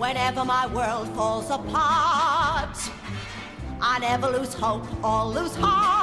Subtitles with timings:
[0.00, 2.74] whenever my world falls apart.
[3.82, 5.99] I never lose hope or lose heart.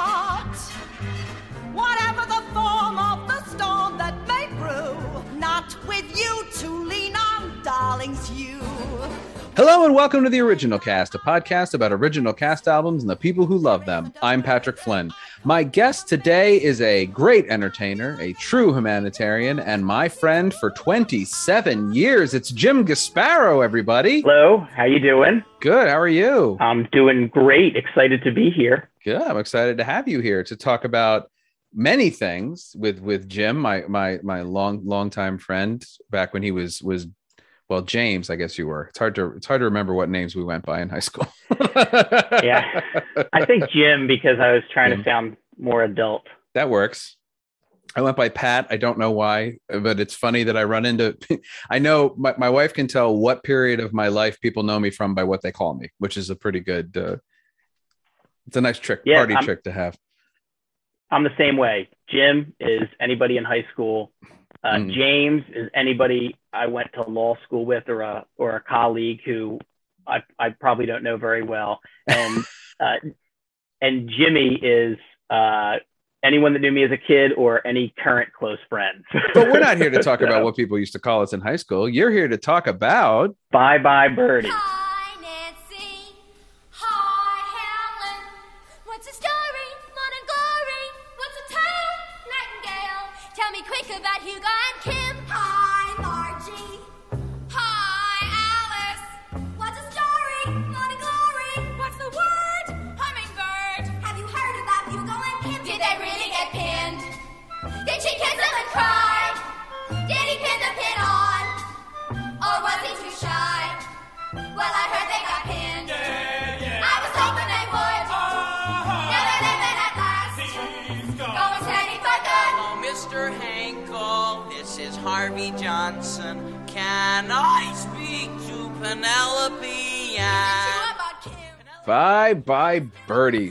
[9.58, 13.16] Hello and welcome to the Original Cast, a podcast about original cast albums and the
[13.16, 14.12] people who love them.
[14.22, 15.10] I'm Patrick Flynn.
[15.42, 21.92] My guest today is a great entertainer, a true humanitarian, and my friend for 27
[21.92, 22.34] years.
[22.34, 24.20] It's Jim Gaspero, everybody.
[24.20, 25.42] Hello, how you doing?
[25.58, 25.88] Good.
[25.88, 26.56] How are you?
[26.60, 27.74] I'm doing great.
[27.74, 28.88] Excited to be here.
[29.02, 29.20] Good.
[29.20, 31.32] I'm excited to have you here to talk about
[31.74, 36.52] many things with with Jim, my my my long long time friend back when he
[36.52, 37.08] was was
[37.68, 38.84] well James, I guess you were.
[38.84, 41.26] It's hard to it's hard to remember what names we went by in high school.
[41.60, 42.80] yeah,
[43.32, 44.98] I think Jim because I was trying Jim.
[44.98, 46.26] to sound more adult.
[46.54, 47.16] That works.
[47.96, 48.66] I went by Pat.
[48.70, 51.16] I don't know why, but it's funny that I run into.
[51.70, 54.90] I know my, my wife can tell what period of my life people know me
[54.90, 56.96] from by what they call me, which is a pretty good.
[56.96, 57.16] Uh,
[58.46, 59.96] it's a nice trick, yeah, party I'm, trick to have.
[61.10, 61.88] I'm the same way.
[62.08, 64.12] Jim is anybody in high school.
[64.64, 64.94] Uh, mm.
[64.94, 69.58] James is anybody I went to law school with or a or a colleague who
[70.06, 71.80] I, I probably don't know very well.
[72.06, 72.44] And
[72.80, 72.96] uh,
[73.80, 74.98] and Jimmy is
[75.30, 75.76] uh,
[76.24, 79.04] anyone that knew me as a kid or any current close friends.
[79.34, 81.40] but we're not here to talk so, about what people used to call us in
[81.40, 81.88] high school.
[81.88, 84.50] You're here to talk about Bye Bye Birdie.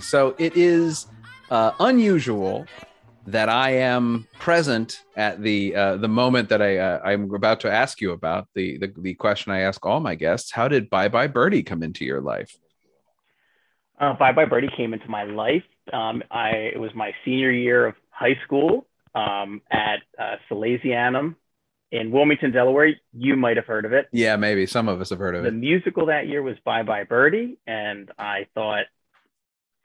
[0.07, 1.07] So it is
[1.51, 2.66] uh, unusual
[3.25, 7.69] that I am present at the uh, the moment that I uh, I'm about to
[7.69, 10.50] ask you about the, the the question I ask all my guests.
[10.50, 12.57] How did Bye Bye Birdie come into your life?
[14.00, 15.66] Uh, Bye Bye Birdie came into my life.
[15.91, 21.35] Um, I it was my senior year of high school um, at uh, Salesianum
[21.91, 22.94] in Wilmington, Delaware.
[23.12, 24.07] You might have heard of it.
[24.13, 25.51] Yeah, maybe some of us have heard of the it.
[25.51, 28.85] The musical that year was Bye Bye Birdie, and I thought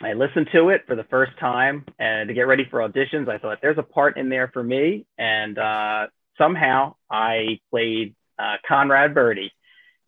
[0.03, 3.39] I listened to it for the first time, and to get ready for auditions, I
[3.39, 9.15] thought there's a part in there for me, and uh, somehow I played uh, Conrad
[9.15, 9.53] Birdie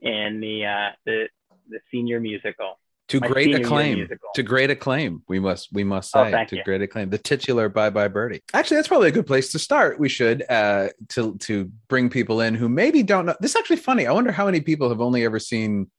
[0.00, 1.28] in the uh, the
[1.69, 2.78] the senior musical.
[3.09, 4.09] To great acclaim.
[4.34, 6.34] to great acclaim we must we must oh, say.
[6.34, 6.65] oh, to you.
[6.65, 7.11] great acclaim.
[7.11, 10.00] The titular bye bye birdie actually that's probably a good place to start.
[10.00, 13.34] We should uh to to bring people in who maybe don't know.
[13.41, 14.06] This is actually funny.
[14.06, 15.91] I wonder how many people have only ever seen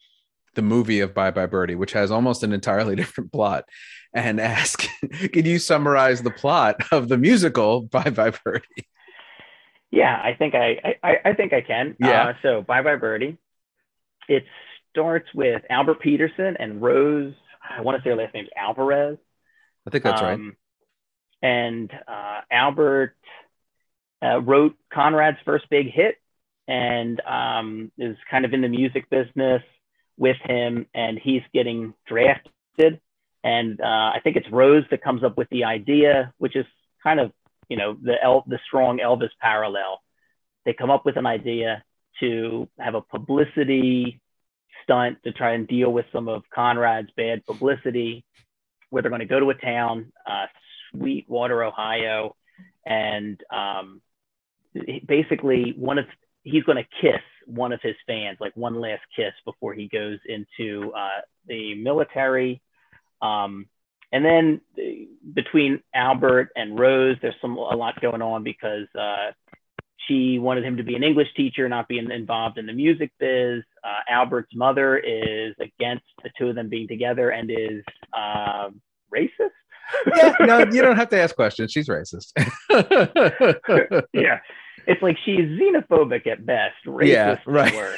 [0.55, 3.65] the movie of bye bye birdie which has almost an entirely different plot
[4.13, 4.87] and ask
[5.33, 8.87] can you summarize the plot of the musical bye bye birdie
[9.91, 13.37] yeah i think i i, I think i can yeah uh, so bye bye birdie
[14.27, 14.43] it
[14.91, 17.33] starts with Albert Peterson and Rose.
[17.77, 19.17] I want to say her last name's Alvarez.
[19.85, 20.39] I think that's um, right.
[21.41, 23.15] And uh, Albert
[24.23, 26.15] uh, wrote Conrad's first big hit
[26.67, 29.61] and um, is kind of in the music business
[30.17, 32.99] with him, and he's getting drafted.
[33.43, 36.65] And uh, I think it's Rose that comes up with the idea, which is
[37.03, 37.31] kind of
[37.69, 40.01] you know the El- the strong Elvis parallel.
[40.65, 41.83] They come up with an idea
[42.19, 44.19] to have a publicity
[44.83, 48.23] stunt to try and deal with some of Conrad's bad publicity,
[48.89, 50.45] where they're going to go to a town, uh,
[50.91, 52.35] Sweetwater, Ohio,
[52.85, 54.01] and um,
[55.05, 56.05] basically one of
[56.45, 60.19] he's going to kiss one of his fans, like one last kiss before he goes
[60.25, 62.61] into uh, the military.
[63.21, 63.67] Um,
[64.13, 64.61] and then
[65.33, 69.31] between Albert and Rose, there's some a lot going on because uh,
[70.07, 73.63] she wanted him to be an English teacher, not being involved in the music biz.
[73.83, 77.83] Uh, Albert's mother is against the two of them being together and is
[78.13, 78.69] uh,
[79.13, 79.49] racist.
[80.15, 81.71] yeah, no, you don't have to ask questions.
[81.71, 82.31] She's racist.
[84.13, 84.39] yeah,
[84.87, 87.73] it's like she's xenophobic at best, racist yeah, right.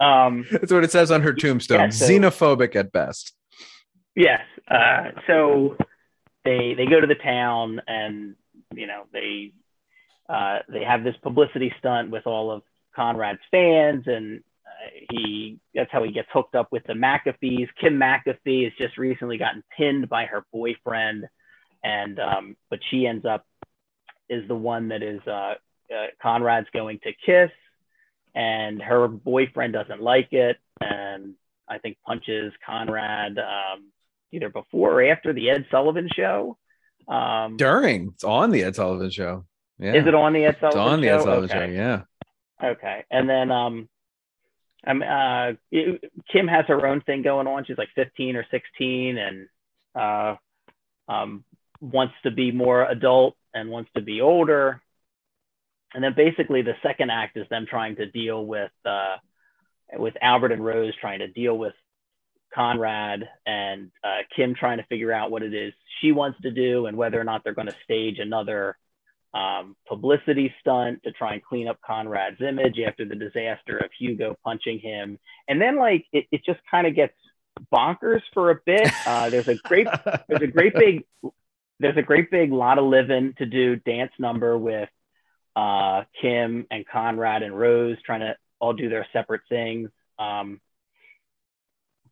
[0.00, 1.80] um, That's what it says on her tombstone.
[1.80, 3.32] Yeah, so, xenophobic at best.
[4.14, 4.40] Yes.
[4.68, 5.76] Uh, so
[6.44, 8.34] they they go to the town and
[8.74, 9.52] you know they
[10.28, 12.62] uh, they have this publicity stunt with all of
[12.96, 17.68] Conrad's fans, and uh, he that's how he gets hooked up with the McAfees.
[17.80, 21.26] Kim McAfee has just recently gotten pinned by her boyfriend,
[21.86, 23.46] and um, but she ends up
[24.28, 25.54] is the one that is uh,
[25.94, 27.50] uh, Conrad's going to kiss,
[28.34, 31.34] and her boyfriend doesn't like it, and
[31.68, 33.92] I think punches Conrad um,
[34.32, 36.58] either before or after the Ed Sullivan show.
[37.06, 39.44] Um, During it's on the Ed Sullivan show.
[39.78, 39.94] Yeah.
[39.94, 41.66] Is it on the Ed Sullivan it's on the Ed Sullivan okay.
[41.66, 41.72] show.
[41.72, 42.02] Yeah.
[42.64, 43.88] Okay, and then um,
[44.84, 45.52] I'm uh,
[46.32, 47.64] Kim has her own thing going on.
[47.64, 49.48] She's like 15 or 16, and
[49.94, 50.34] uh,
[51.08, 51.44] um,
[51.80, 54.80] wants to be more adult and wants to be older.
[55.94, 59.16] And then basically the second act is them trying to deal with uh,
[59.96, 61.74] with Albert and Rose trying to deal with
[62.54, 66.86] Conrad and uh, Kim trying to figure out what it is she wants to do
[66.86, 68.76] and whether or not they're going to stage another
[69.34, 74.36] um, publicity stunt to try and clean up Conrad's image after the disaster of Hugo
[74.44, 75.18] punching him.
[75.48, 77.14] And then like it, it just kind of gets
[77.72, 78.90] bonkers for a bit.
[79.06, 79.88] Uh, there's a great
[80.28, 81.04] there's a great big
[81.80, 84.88] there's a great big lot of living to do dance number with
[85.54, 89.90] uh, Kim and Conrad and Rose trying to all do their separate things.
[90.18, 90.60] Um,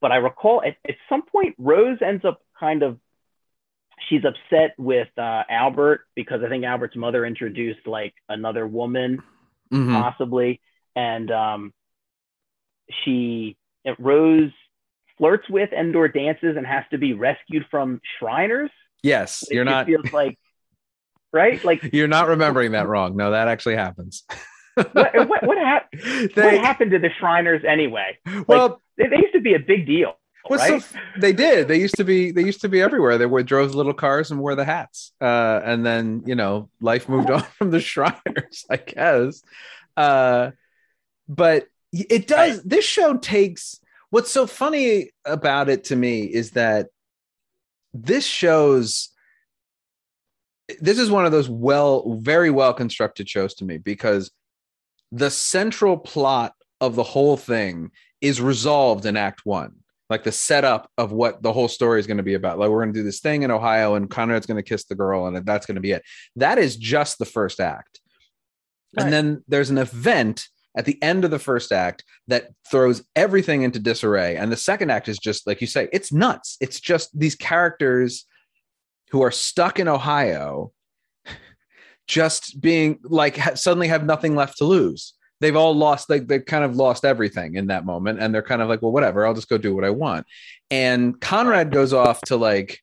[0.00, 2.98] but I recall at, at some point Rose ends up kind of
[4.08, 9.22] she's upset with uh, Albert because I think Albert's mother introduced like another woman
[9.72, 9.92] mm-hmm.
[9.92, 10.60] possibly,
[10.94, 11.72] and um,
[13.04, 13.56] she
[13.98, 14.50] Rose
[15.18, 18.70] flirts with Endor dances and has to be rescued from Shriners.
[19.04, 19.86] Yes, you're not.
[19.86, 20.38] Feels like
[21.30, 23.16] right, like you're not remembering that wrong.
[23.16, 24.24] No, that actually happens.
[24.74, 28.18] what, what, what, hap- they, what, happened to the Shriners anyway?
[28.26, 30.16] Like, well, they, they, used to be a big deal.
[30.48, 30.82] Right?
[30.82, 31.68] so they did.
[31.68, 32.30] They used to be.
[32.30, 33.18] They used to be everywhere.
[33.18, 35.12] They were drove little cars and wore the hats.
[35.20, 39.42] Uh, and then you know, life moved on from the Shriners, I guess.
[39.98, 40.50] Uh,
[41.28, 42.62] but it does.
[42.62, 43.80] This show takes.
[44.08, 46.88] What's so funny about it to me is that
[47.94, 49.10] this shows
[50.80, 54.30] this is one of those well very well constructed shows to me because
[55.12, 59.72] the central plot of the whole thing is resolved in act 1
[60.10, 62.58] like the setup of what the whole story is going to be about.
[62.58, 64.94] Like we're going to do this thing in ohio and conrad's going to kiss the
[64.94, 66.02] girl and that's going to be it.
[66.36, 68.00] That is just the first act.
[68.96, 69.04] Right.
[69.04, 73.62] and then there's an event at the end of the first act that throws everything
[73.62, 74.36] into disarray.
[74.36, 76.56] And the second act is just like you say, it's nuts.
[76.60, 78.26] It's just these characters
[79.10, 80.72] who are stuck in Ohio
[82.06, 85.14] just being like suddenly have nothing left to lose.
[85.40, 88.20] They've all lost, like they kind of lost everything in that moment.
[88.20, 90.26] And they're kind of like, well, whatever, I'll just go do what I want.
[90.70, 92.80] And Conrad goes off to like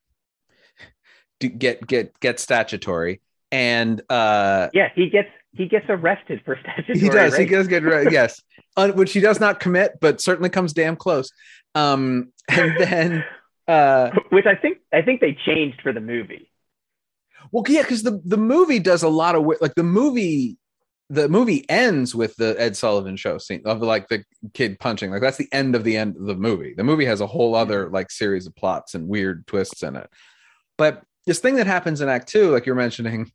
[1.39, 3.21] get get get statutory.
[3.51, 6.99] And uh yeah, he gets he gets arrested for statutory.
[6.99, 7.33] He does.
[7.33, 7.49] Rape.
[7.49, 8.13] He does get arrested.
[8.13, 8.41] yes,
[8.77, 11.31] uh, which he does not commit, but certainly comes damn close.
[11.75, 13.25] Um, and then,
[13.67, 16.49] uh, which I think I think they changed for the movie.
[17.51, 20.57] Well, yeah, because the the movie does a lot of like the movie.
[21.09, 25.11] The movie ends with the Ed Sullivan show scene of like the kid punching.
[25.11, 26.73] Like that's the end of the end of the movie.
[26.73, 30.09] The movie has a whole other like series of plots and weird twists in it.
[30.77, 33.29] But this thing that happens in Act Two, like you're mentioning,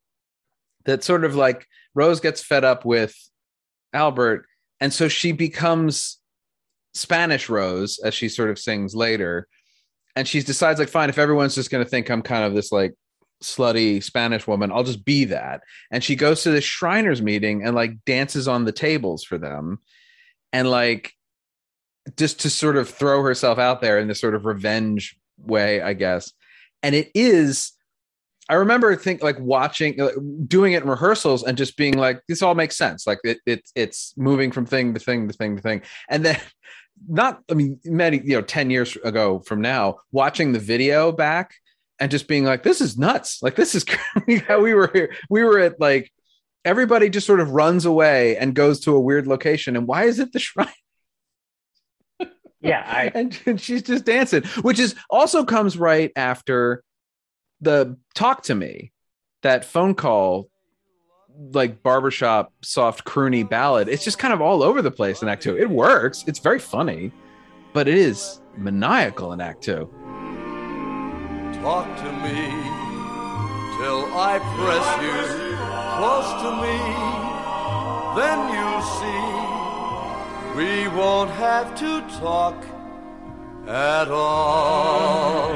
[0.86, 3.14] that sort of like Rose gets fed up with
[3.92, 4.46] Albert,
[4.80, 6.18] and so she becomes
[6.94, 9.46] Spanish Rose, as she sort of sings later.
[10.14, 12.72] And she decides, like, fine, if everyone's just going to think I'm kind of this
[12.72, 12.94] like
[13.42, 15.60] slutty Spanish woman, I'll just be that.
[15.90, 19.78] And she goes to the Shriners meeting and like dances on the tables for them,
[20.52, 21.12] and like
[22.16, 25.92] just to sort of throw herself out there in this sort of revenge way, I
[25.92, 26.32] guess.
[26.82, 27.72] And it is
[28.48, 30.10] I remember think like watching, uh,
[30.46, 33.68] doing it in rehearsals, and just being like, "This all makes sense." Like it, it,
[33.74, 36.40] it's moving from thing to thing to thing to thing, and then
[37.08, 41.54] not, I mean, many you know, ten years ago from now, watching the video back
[41.98, 43.84] and just being like, "This is nuts!" Like this is
[44.46, 45.14] how we were here.
[45.28, 46.12] We were at like
[46.64, 50.20] everybody just sort of runs away and goes to a weird location, and why is
[50.20, 50.68] it the shrine?
[52.60, 53.10] Yeah, I...
[53.14, 56.82] and, and she's just dancing, which is also comes right after
[57.60, 58.92] the talk to me,
[59.42, 60.48] that phone call,
[61.52, 65.42] like barbershop soft croony ballad, it's just kind of all over the place in Act
[65.42, 65.56] Two.
[65.56, 66.24] It works.
[66.26, 67.12] It's very funny,
[67.72, 69.90] but it is maniacal in Act Two.
[71.62, 72.48] Talk to me
[73.78, 75.16] till I press you
[75.98, 76.76] close to me.
[78.16, 79.36] Then you'll see
[80.56, 82.56] we won't have to talk
[83.68, 85.54] at all.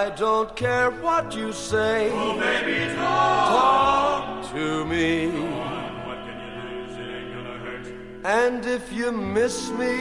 [0.00, 2.10] I don't care what you say.
[2.10, 5.28] Oh, baby, talk, talk to me.
[5.28, 6.96] What can you lose?
[6.96, 7.86] It ain't gonna hurt.
[8.24, 9.96] And if you miss me,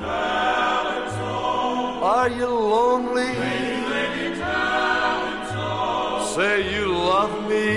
[0.00, 1.34] tell it so.
[2.16, 3.34] Are you lonely?
[4.44, 6.34] Tell it so.
[6.34, 7.68] Say you love me.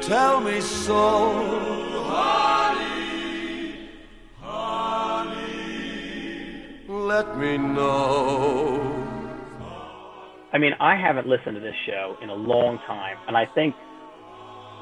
[0.00, 1.68] Tell me so.
[7.08, 8.97] let me know.
[10.52, 13.74] I mean, I haven't listened to this show in a long time, and I think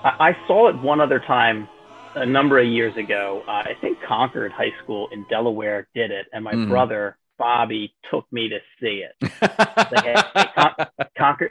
[0.05, 1.69] I, I saw it one other time
[2.15, 3.43] a number of years ago.
[3.47, 6.69] Uh, I think Concord High School in Delaware did it, and my mm.
[6.69, 9.15] brother Bobby took me to see it.
[9.43, 10.87] like, hey, hey, Con-
[11.19, 11.51] Concord,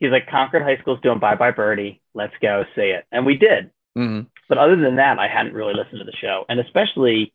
[0.00, 2.00] he's like Concord High School's doing Bye Bye Birdie.
[2.14, 3.70] Let's go see it, and we did.
[3.96, 4.26] Mm-hmm.
[4.48, 7.32] But other than that, I hadn't really listened to the show, and especially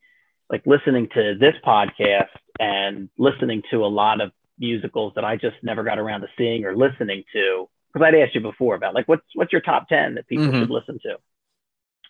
[0.49, 2.27] like listening to this podcast
[2.59, 6.63] and listening to a lot of musicals that I just never got around to seeing
[6.63, 7.67] or listening to.
[7.91, 10.61] Because I'd asked you before about like what's what's your top ten that people mm-hmm.
[10.61, 11.17] should listen to,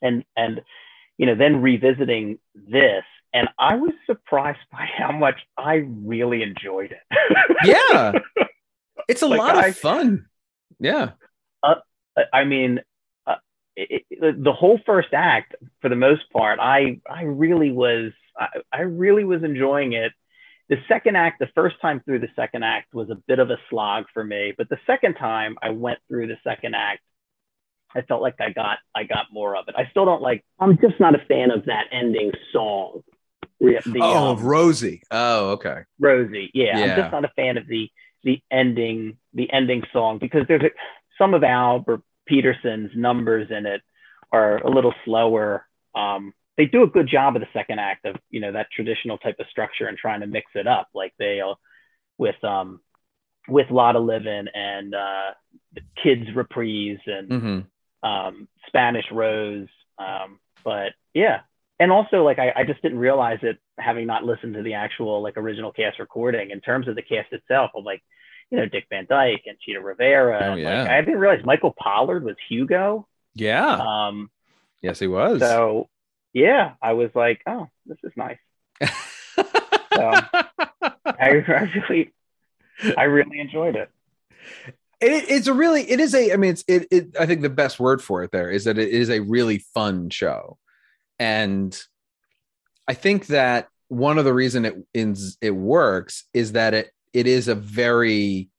[0.03, 0.61] and and
[1.17, 3.03] you know then revisiting this,
[3.33, 7.47] and I was surprised by how much I really enjoyed it.
[7.63, 8.11] yeah,
[9.07, 10.27] it's a like lot I, of fun.
[10.79, 11.11] Yeah,
[11.63, 11.75] uh,
[12.31, 12.81] I mean,
[13.25, 13.35] uh,
[13.75, 18.47] it, it, the whole first act, for the most part, I I really was I,
[18.71, 20.11] I really was enjoying it
[20.71, 23.57] the second act, the first time through the second act was a bit of a
[23.69, 27.01] slog for me, but the second time I went through the second act,
[27.93, 29.75] I felt like I got I got more of it.
[29.77, 30.45] I still don't like.
[30.61, 33.01] I'm just not a fan of that ending song.
[33.59, 35.03] The, oh, um, Rosie.
[35.11, 35.81] Oh, okay.
[35.99, 36.49] Rosie.
[36.53, 37.89] Yeah, yeah, I'm just not a fan of the
[38.23, 40.69] the ending the ending song because there's a,
[41.17, 43.81] some of Albert Peterson's numbers in it
[44.31, 45.67] are a little slower.
[45.93, 49.17] Um, they do a good job of the second act of you know that traditional
[49.17, 51.55] type of structure and trying to mix it up like they uh,
[52.19, 52.79] with um
[53.47, 55.31] with Lotta Livin and uh
[56.03, 58.07] kids reprise and mm-hmm.
[58.07, 61.39] um Spanish Rose um but yeah
[61.79, 65.23] and also like I, I just didn't realize it having not listened to the actual
[65.23, 68.03] like original cast recording in terms of the cast itself of like
[68.51, 70.51] you know Dick Van Dyke and Chita Rivera.
[70.51, 70.83] Oh, yeah.
[70.83, 73.07] Like, I didn't realize Michael Pollard was Hugo.
[73.33, 73.77] Yeah.
[73.77, 74.29] Um,
[74.83, 75.39] yes, he was.
[75.39, 75.89] So
[76.33, 78.37] yeah, I was like, oh, this is nice.
[78.81, 80.13] so
[81.05, 82.13] I, really,
[82.97, 83.89] I really enjoyed it.
[85.01, 87.49] It, it's a really, it is a, I mean, it's, it, it, I think the
[87.49, 90.57] best word for it there is that it is a really fun show.
[91.19, 91.77] And
[92.87, 97.27] I think that one of the reason it, in, it works is that it, it
[97.27, 98.49] is a very,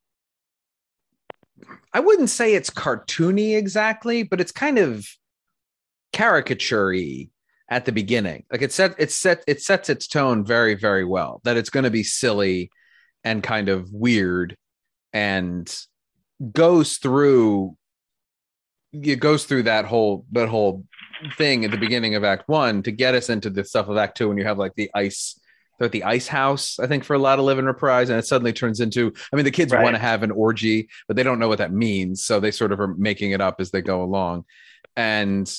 [1.92, 5.06] I wouldn't say it's cartoony exactly, but it's kind of
[6.12, 6.92] caricature
[7.72, 8.44] at the beginning.
[8.52, 11.84] Like it set it set it sets its tone very very well that it's going
[11.84, 12.70] to be silly
[13.24, 14.58] and kind of weird
[15.14, 15.74] and
[16.52, 17.74] goes through
[18.92, 20.84] it goes through that whole that whole
[21.38, 24.18] thing at the beginning of act 1 to get us into the stuff of act
[24.18, 25.40] 2 when you have like the ice
[25.78, 28.52] they're at the ice house I think for a Lotta Livin reprise and it suddenly
[28.52, 29.82] turns into I mean the kids right.
[29.82, 32.72] want to have an orgy but they don't know what that means so they sort
[32.72, 34.44] of are making it up as they go along
[34.94, 35.50] and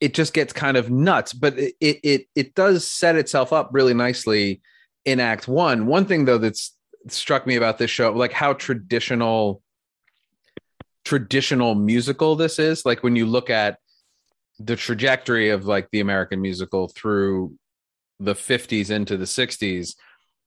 [0.00, 3.94] it just gets kind of nuts but it it it does set itself up really
[3.94, 4.60] nicely
[5.04, 6.74] in act 1 one thing though that's
[7.08, 9.62] struck me about this show like how traditional
[11.06, 12.84] traditional musical this is.
[12.84, 13.78] Like when you look at
[14.58, 17.54] the trajectory of like the american musical through
[18.18, 19.96] the 50s into the 60s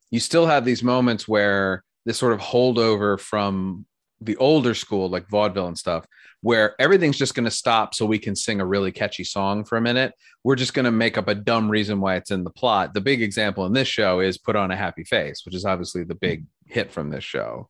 [0.10, 3.86] you still have these moments where this sort of holdover from
[4.20, 6.08] the older school like vaudeville and stuff
[6.42, 9.78] where everything's just going to stop so we can sing a really catchy song for
[9.78, 10.14] a minute.
[10.44, 12.94] We're just going to make up a dumb reason why it's in the plot.
[12.94, 16.04] The big example in this show is Put on a Happy Face, which is obviously
[16.04, 17.70] the big hit from this show.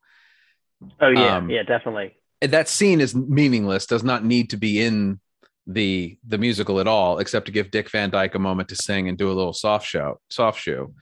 [1.01, 2.15] Oh yeah, um, yeah, definitely.
[2.41, 5.19] That scene is meaningless, does not need to be in
[5.67, 9.09] the the musical at all, except to give Dick Van Dyke a moment to sing
[9.09, 10.93] and do a little soft show, soft shoe.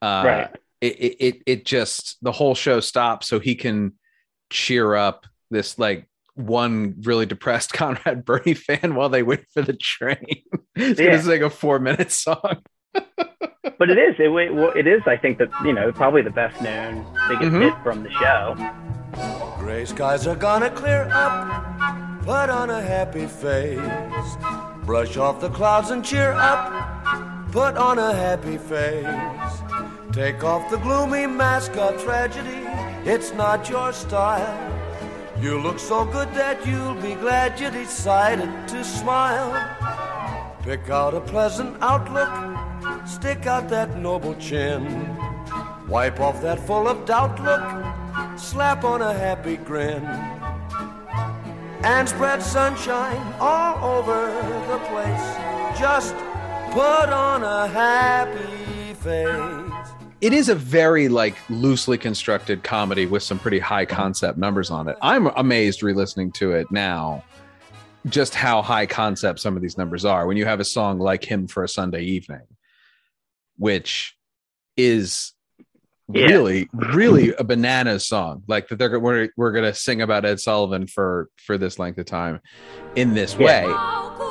[0.00, 0.50] Uh, right.
[0.80, 3.94] It, it it just the whole show stops so he can
[4.50, 6.07] cheer up this like
[6.38, 10.18] one really depressed Conrad Birdie fan while they wait for the train.
[10.80, 11.20] It's yeah.
[11.20, 12.62] gonna a four minute song.
[12.92, 14.30] but it is it,
[14.76, 17.62] it is I think that you know probably the best known biggest mm-hmm.
[17.62, 18.54] hit from the show.
[19.58, 22.22] Gray skies are gonna clear up.
[22.22, 23.80] Put on a happy face.
[24.84, 27.50] Brush off the clouds and cheer up.
[27.50, 29.04] Put on a happy face.
[30.12, 32.62] Take off the gloomy mask of tragedy.
[33.04, 34.67] It's not your style.
[35.40, 39.52] You look so good that you'll be glad you decided to smile.
[40.62, 42.28] Pick out a pleasant outlook,
[43.06, 44.82] stick out that noble chin.
[45.86, 47.62] Wipe off that full of doubt look,
[48.36, 50.04] slap on a happy grin,
[51.84, 54.26] and spread sunshine all over
[54.66, 55.78] the place.
[55.78, 56.16] Just
[56.72, 59.67] put on a happy face.
[60.20, 64.88] It is a very like loosely constructed comedy with some pretty high concept numbers on
[64.88, 64.96] it.
[65.00, 67.22] I'm amazed re-listening to it now
[68.06, 71.24] just how high concept some of these numbers are when you have a song like
[71.24, 72.46] him for a sunday evening
[73.56, 74.16] which
[74.76, 75.32] is
[76.12, 76.26] yeah.
[76.26, 80.86] really really a bananas song like that they're we're, we're gonna sing about ed sullivan
[80.86, 82.40] for for this length of time
[82.94, 83.66] in this yeah.
[83.66, 84.27] way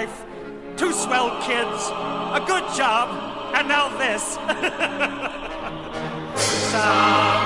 [0.00, 0.24] wife,
[0.76, 3.08] two swell kids, a good job,
[3.56, 4.38] and now this.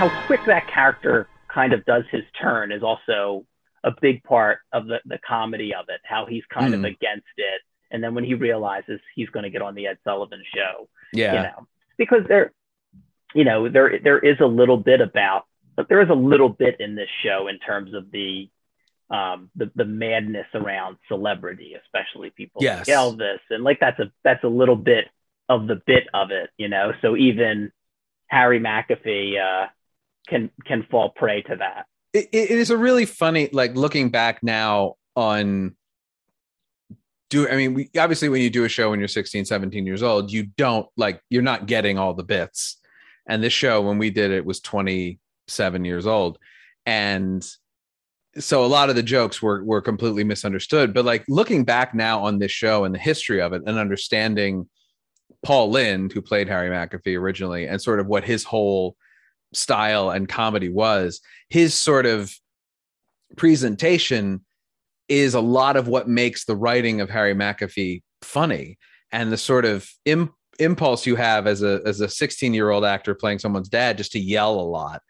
[0.00, 3.44] How quick that character kind of does his turn is also
[3.84, 6.78] a big part of the, the comedy of it, how he's kind mm.
[6.78, 7.60] of against it.
[7.90, 11.34] And then when he realizes he's going to get on the Ed Sullivan show, yeah,
[11.34, 11.66] you know,
[11.98, 12.54] because there,
[13.34, 15.44] you know, there, there is a little bit about,
[15.76, 18.48] but there is a little bit in this show in terms of the,
[19.10, 22.88] um, the, the madness around celebrity, especially people yes.
[22.88, 23.40] like Elvis.
[23.50, 25.08] And like, that's a, that's a little bit
[25.46, 26.94] of the bit of it, you know?
[27.02, 27.70] So even
[28.28, 29.66] Harry McAfee, uh,
[30.28, 31.86] can can fall prey to that.
[32.12, 35.74] it, it is a really funny like looking back now on
[37.30, 40.02] do i mean we, obviously when you do a show when you're 16 17 years
[40.02, 42.76] old you don't like you're not getting all the bits.
[43.28, 46.38] And this show when we did it was 27 years old.
[46.84, 47.46] And
[48.38, 50.92] so a lot of the jokes were were completely misunderstood.
[50.92, 54.68] But like looking back now on this show and the history of it and understanding
[55.42, 58.94] paul lynde who played harry mcafee originally and sort of what his whole
[59.52, 62.32] style and comedy was, his sort of
[63.36, 64.44] presentation
[65.08, 68.78] is a lot of what makes the writing of Harry McAfee funny
[69.12, 72.84] and the sort of Im- impulse you have as a as a 16 year old
[72.84, 75.02] actor playing someone's dad just to yell a lot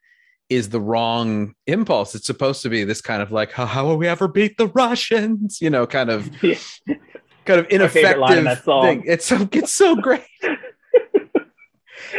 [0.51, 2.15] is the wrong impulse.
[2.15, 5.61] It's supposed to be this kind of like, how will we ever beat the Russians?
[5.61, 6.29] You know, kind of,
[7.45, 9.05] kind of ineffective thing.
[9.07, 10.25] It's so it's so great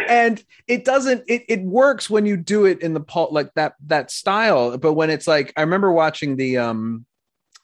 [0.07, 3.75] and it doesn't it, it works when you do it in the Paul like that
[3.87, 7.05] that style but when it's like i remember watching the um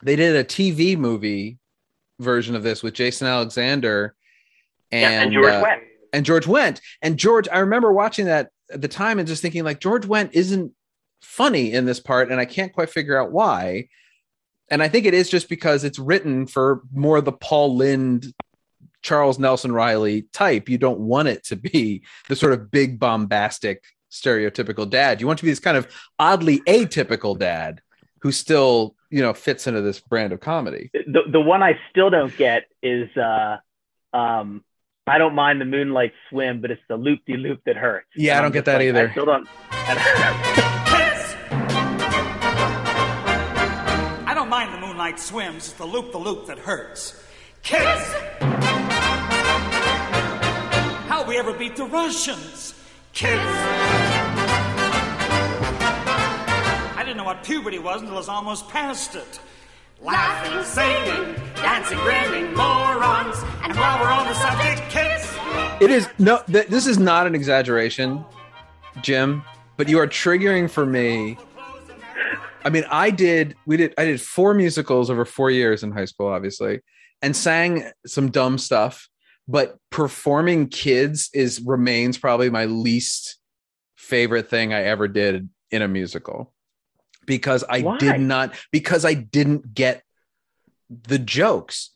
[0.03, 1.57] they did a tv movie
[2.19, 4.15] version of this with jason alexander
[4.91, 5.81] and, yeah, and george uh, wendt.
[6.13, 6.81] and george wendt.
[7.01, 10.31] And george i remember watching that at the time and just thinking like george wendt
[10.33, 10.71] isn't
[11.21, 13.87] funny in this part and i can't quite figure out why.
[14.69, 18.33] And i think it is just because it's written for more the paul lynde
[19.07, 20.67] Charles Nelson Reilly type.
[20.67, 25.21] You don't want it to be the sort of big bombastic stereotypical dad.
[25.21, 25.87] You want to be this kind of
[26.19, 27.81] oddly atypical dad
[28.19, 30.91] who still, you know, fits into this brand of comedy.
[30.93, 33.59] The the one I still don't get is uh
[34.13, 34.65] um
[35.07, 38.09] I don't mind the moonlight swim, but it's the loop de loop that hurts.
[38.13, 39.07] Yeah, and I don't get that like, either.
[39.07, 39.47] I still don't.
[44.27, 45.69] I don't mind the moonlight swims.
[45.69, 47.23] It's the loop the loop that hurts.
[47.63, 48.56] Kids!
[51.27, 52.73] We ever beat the Russians?
[53.11, 53.41] Kids!
[56.95, 59.41] I didn't know what puberty was until I was almost past it.
[60.01, 63.35] Laughing, singing, dancing, grinning, morons.
[63.61, 65.35] And while we're on the subject, kids.
[65.81, 68.23] It is no, th- this is not an exaggeration,
[69.01, 69.43] Jim,
[69.75, 71.37] but you are triggering for me.
[72.63, 76.05] I mean, I did, we did, I did four musicals over four years in high
[76.05, 76.79] school, obviously
[77.21, 79.09] and sang some dumb stuff
[79.47, 83.37] but performing kids is remains probably my least
[83.95, 86.53] favorite thing i ever did in a musical
[87.25, 87.97] because i Why?
[87.97, 90.03] did not because i didn't get
[90.89, 91.91] the jokes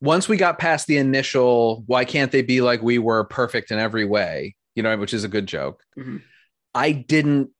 [0.00, 3.78] once we got past the initial why can't they be like we were perfect in
[3.78, 6.18] every way you know which is a good joke mm-hmm.
[6.74, 7.50] i didn't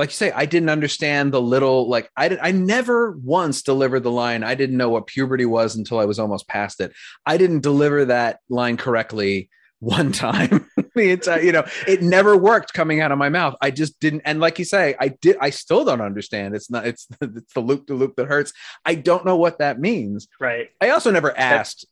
[0.00, 2.38] like you say, I didn't understand the little like I did.
[2.40, 4.42] I never once delivered the line.
[4.42, 6.92] I didn't know what puberty was until I was almost past it.
[7.26, 10.70] I didn't deliver that line correctly one time.
[10.94, 13.56] the entire, you know, it never worked coming out of my mouth.
[13.60, 14.22] I just didn't.
[14.24, 15.36] And like you say, I did.
[15.38, 16.54] I still don't understand.
[16.54, 16.86] It's not.
[16.86, 18.54] It's it's the loop the loop that hurts.
[18.86, 20.28] I don't know what that means.
[20.40, 20.70] Right.
[20.80, 21.84] I also never asked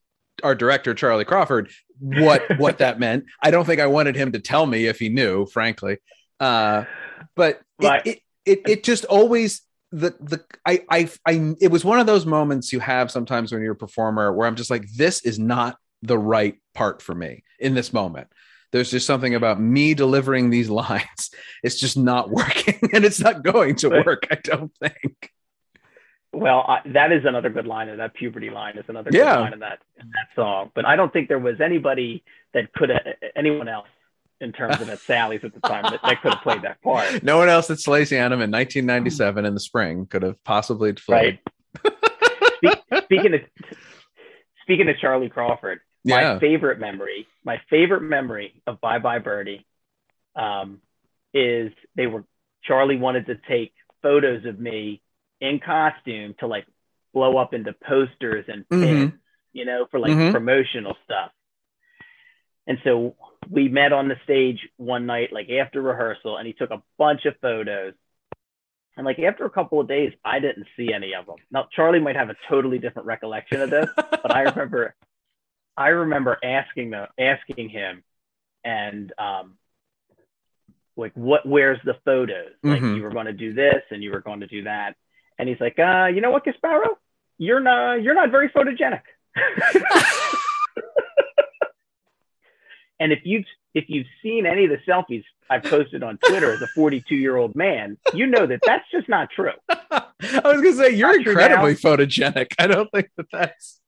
[0.43, 3.27] our director Charlie Crawford what what that meant.
[3.43, 5.99] I don't think I wanted him to tell me if he knew, frankly.
[6.41, 6.85] Uh,
[7.35, 8.07] but right.
[8.07, 12.07] it, it, it it just always the the I I I it was one of
[12.07, 15.39] those moments you have sometimes when you're a performer where I'm just like this is
[15.39, 18.29] not the right part for me in this moment.
[18.71, 21.31] There's just something about me delivering these lines.
[21.63, 25.33] It's just not working and it's not going to work, I don't think.
[26.33, 29.37] Well, I, that is another good line, and that puberty line is another yeah.
[29.37, 30.71] good line in that in that song.
[30.75, 32.91] But I don't think there was anybody that could
[33.35, 33.89] anyone else
[34.41, 37.23] in terms of at Sally's at the time that, that could have played that part.
[37.23, 41.41] No one else at Salesianum in 1997 in the spring could have possibly played.
[41.85, 42.79] Right.
[43.05, 43.41] speaking of
[44.63, 46.35] speaking of Charlie Crawford, yeah.
[46.35, 49.67] my favorite memory, my favorite memory of Bye Bye Birdie,
[50.37, 50.81] um,
[51.35, 52.25] is they were
[52.65, 53.73] Charlie wanted to take
[54.03, 55.03] photos of me
[55.41, 56.67] in costume to like
[57.13, 59.17] blow up into posters and pins, mm-hmm.
[59.53, 60.33] you know, for like mm-hmm.
[60.33, 61.31] promotional stuff.
[62.69, 63.17] And so
[63.51, 67.25] we met on the stage one night, like after rehearsal, and he took a bunch
[67.25, 67.95] of photos.
[68.97, 71.37] And like after a couple of days, I didn't see any of them.
[71.51, 74.95] Now Charlie might have a totally different recollection of this, but I remember,
[75.77, 78.03] I remember asking the asking him,
[78.65, 79.57] and um,
[80.97, 81.47] like what?
[81.47, 82.51] Where's the photos?
[82.63, 82.97] Like mm-hmm.
[82.97, 84.97] you were going to do this and you were going to do that,
[85.39, 86.97] and he's like, uh, you know what, Gaspero,
[87.39, 89.03] you're not you're not very photogenic.
[93.01, 96.63] And if you've if you've seen any of the selfies I've posted on Twitter as
[96.63, 99.53] a 42 year old man, you know that that's just not true.
[99.69, 102.53] I was gonna say you're incredibly photogenic.
[102.59, 103.81] I don't think that that's.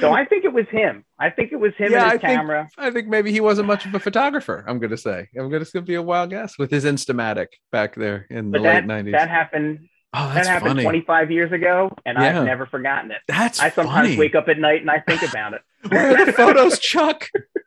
[0.00, 1.04] So I think it was him.
[1.18, 2.68] I think it was him yeah, and his I camera.
[2.76, 4.64] Think, I think maybe he wasn't much of a photographer.
[4.66, 5.28] I'm gonna say.
[5.36, 8.86] I'm gonna, to be a wild guess with his Instamatic back there in the that,
[8.86, 9.12] late 90s.
[9.12, 9.88] That happened.
[10.14, 10.82] Oh, that happened funny.
[10.82, 12.40] 25 years ago, and yeah.
[12.40, 13.18] I've never forgotten it.
[13.28, 14.18] That's I sometimes funny.
[14.18, 15.62] wake up at night and I think about it.
[15.88, 17.28] Where are the photos, Chuck?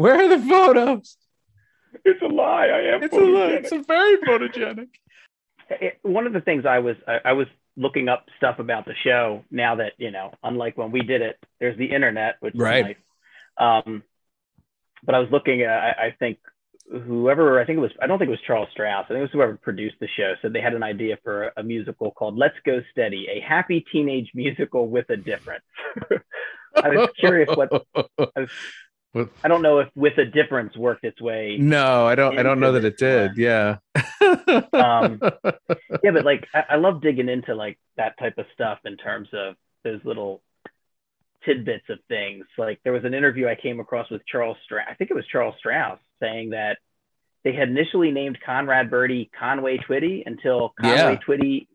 [0.00, 1.18] Where are the photos?
[2.06, 2.68] It's a lie.
[2.68, 3.02] I am.
[3.02, 3.28] It's photogenic.
[3.28, 3.50] a lie.
[3.50, 4.88] It's a very photogenic.
[5.68, 8.94] It, one of the things I was I, I was looking up stuff about the
[9.04, 12.78] show now that you know, unlike when we did it, there's the internet, which right.
[12.78, 12.96] is
[13.58, 13.82] nice.
[13.86, 14.02] Um,
[15.04, 15.62] but I was looking.
[15.62, 16.38] at I, I think
[16.90, 19.22] whoever I think it was I don't think it was Charles Strouse I think it
[19.22, 20.32] was whoever produced the show.
[20.40, 23.84] Said they had an idea for a, a musical called Let's Go Steady, a happy
[23.92, 25.64] teenage musical with a difference.
[26.82, 28.50] I was curious what I was
[29.12, 31.56] with, I don't know if with a difference worked its way.
[31.58, 32.38] No, I don't.
[32.38, 33.36] I don't know that it did.
[33.36, 33.78] Yeah.
[34.72, 35.20] um,
[36.04, 39.28] yeah, but like I, I, love digging into like that type of stuff in terms
[39.32, 40.42] of those little
[41.44, 42.44] tidbits of things.
[42.56, 44.86] Like there was an interview I came across with Charles Strouse.
[44.88, 46.78] I think it was Charles Strouse saying that
[47.42, 51.18] they had initially named Conrad Birdie Conway Twitty until Conway yeah.
[51.26, 51.66] Twitty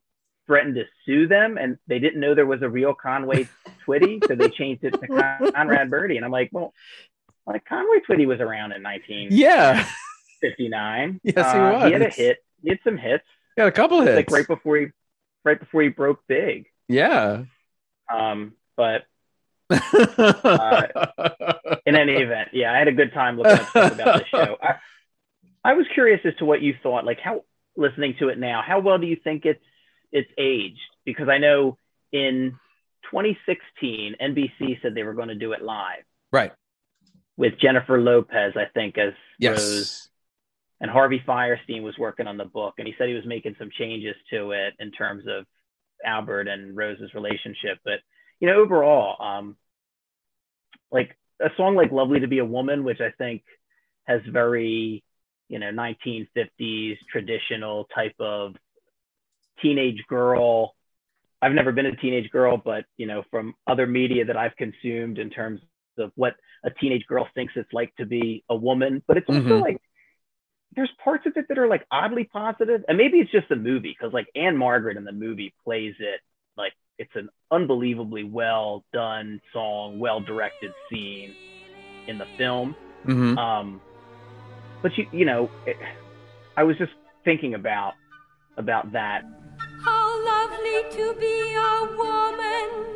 [0.48, 3.48] threatened to sue them and they didn't know there was a real Conway
[3.86, 6.18] Twitty, so they changed it to Conrad Birdie.
[6.18, 6.72] And I'm like, well,
[7.48, 9.88] like Conway Twitty was around in 19 yeah
[10.42, 11.22] 59.
[11.24, 11.82] Yes, he was.
[11.82, 12.38] Uh, he had a hit.
[12.62, 13.24] He had some hits.
[13.58, 14.16] Yeah, a couple hits.
[14.16, 14.88] Like right before he
[15.44, 16.66] right before he broke big.
[16.88, 17.44] Yeah.
[18.14, 19.04] Um, but
[19.70, 20.84] uh,
[21.86, 24.58] in any event, yeah, I had a good time looking at stuff about the show.
[24.62, 24.76] I,
[25.64, 27.06] I was curious as to what you thought.
[27.06, 27.44] Like how
[27.76, 29.64] listening to it now, how well do you think it's
[30.12, 30.80] it's aged?
[31.06, 31.78] Because I know
[32.12, 32.58] in
[33.12, 36.04] 2016, NBC said they were going to do it live.
[36.32, 36.52] Right
[37.38, 39.60] with Jennifer Lopez, I think, as yes.
[39.60, 40.10] Rose.
[40.82, 43.70] And Harvey Fierstein was working on the book, and he said he was making some
[43.78, 45.46] changes to it in terms of
[46.06, 47.80] Albert and Rose's relationship.
[47.84, 48.00] But
[48.40, 49.56] you know, overall, um,
[50.92, 53.44] like a song like "Lovely to Be a Woman," which I think
[54.04, 55.04] has very,
[55.48, 58.56] you know, 1950s traditional type of
[59.62, 60.76] teenage girl.
[61.42, 65.20] I've never been a teenage girl, but you know, from other media that I've consumed
[65.20, 65.62] in terms
[65.98, 69.42] of what a teenage girl thinks it's like to be a woman, but it's also
[69.42, 69.62] mm-hmm.
[69.62, 69.82] like
[70.76, 73.96] there's parts of it that are like oddly positive, and maybe it's just the movie
[73.98, 76.20] because like Ann-Margret in the movie plays it
[76.58, 81.34] like it's an unbelievably well done song, well directed scene
[82.08, 82.76] in the film.
[83.06, 83.38] Mm-hmm.
[83.38, 83.82] Um,
[84.82, 85.78] but you you know, it,
[86.58, 86.92] I was just
[87.24, 87.94] thinking about
[88.58, 89.24] about that.
[89.84, 92.95] How lovely to be a woman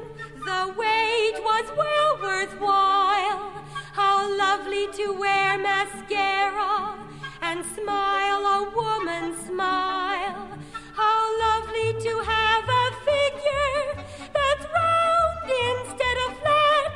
[0.67, 3.51] Wait was well worthwhile.
[3.93, 6.99] How lovely to wear mascara
[7.41, 10.49] and smile a woman's smile.
[10.93, 16.91] How lovely to have a figure that's round instead of flat.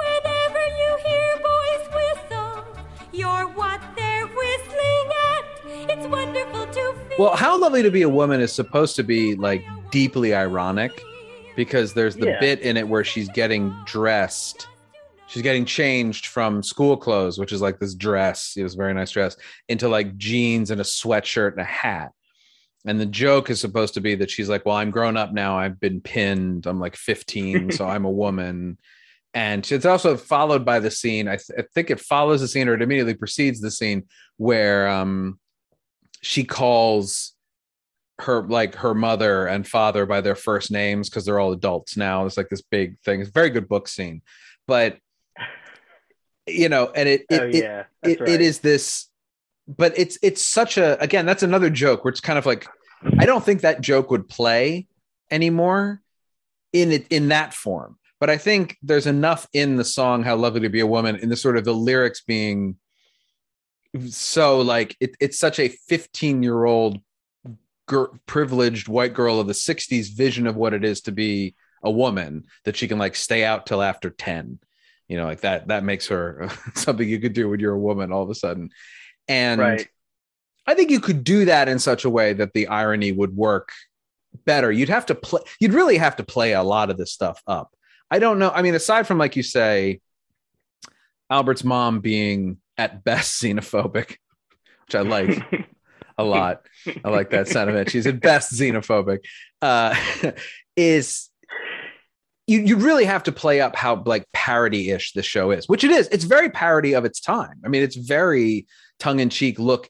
[0.00, 2.64] Whenever you hear boys whistle,
[3.12, 5.44] you're what they're whistling at.
[5.90, 7.16] It's wonderful to feel.
[7.18, 11.02] Well, how lovely to be a woman is supposed to be like deeply ironic
[11.56, 12.40] because there's the yeah.
[12.40, 14.68] bit in it where she's getting dressed.
[15.26, 18.92] She's getting changed from school clothes, which is like this dress, it was a very
[18.92, 19.36] nice dress,
[19.68, 22.12] into like jeans and a sweatshirt and a hat.
[22.84, 25.56] And the joke is supposed to be that she's like, Well, I'm grown up now.
[25.56, 26.66] I've been pinned.
[26.66, 28.78] I'm like 15, so I'm a woman.
[29.34, 31.26] And it's also followed by the scene.
[31.26, 34.04] I, th- I, think it follows the scene or it immediately precedes the scene
[34.36, 35.38] where um,
[36.20, 37.32] she calls
[38.22, 42.26] her like her mother and father by their first names because they're all adults now.
[42.26, 43.20] It's like this big thing.
[43.20, 44.22] It's a very good book scene,
[44.66, 44.98] but
[46.46, 48.28] you know, and it it, oh, yeah, it, right.
[48.28, 49.08] it is this,
[49.68, 52.66] but it's it's such a again that's another joke where it's kind of like
[53.18, 54.86] I don't think that joke would play
[55.30, 56.00] anymore
[56.72, 57.98] in it in that form.
[58.20, 61.28] But I think there's enough in the song "How Lovely to Be a Woman" in
[61.28, 62.76] the sort of the lyrics being
[64.08, 67.00] so like it, it's such a 15 year old
[67.92, 71.90] gr- privileged white girl of the 60s vision of what it is to be a
[71.90, 74.58] woman that she can like stay out till after 10
[75.08, 78.12] you know like that that makes her something you could do when you're a woman
[78.12, 78.70] all of a sudden.
[79.28, 79.86] And right.
[80.66, 83.70] i think you could do that in such a way that the irony would work
[84.46, 84.72] better.
[84.72, 87.74] You'd have to play you'd really have to play a lot of this stuff up.
[88.10, 90.00] I don't know i mean aside from like you say
[91.30, 94.16] albert's mom being at best xenophobic
[94.86, 95.42] which i like
[96.18, 96.66] a lot.
[97.04, 97.90] I like that sentiment.
[97.90, 99.18] She's at best xenophobic.
[99.60, 99.94] Uh,
[100.76, 101.28] is
[102.46, 105.90] you you really have to play up how like parody-ish the show is, which it
[105.90, 106.08] is.
[106.08, 107.60] It's very parody of its time.
[107.64, 108.66] I mean, it's very
[108.98, 109.88] tongue-in-cheek look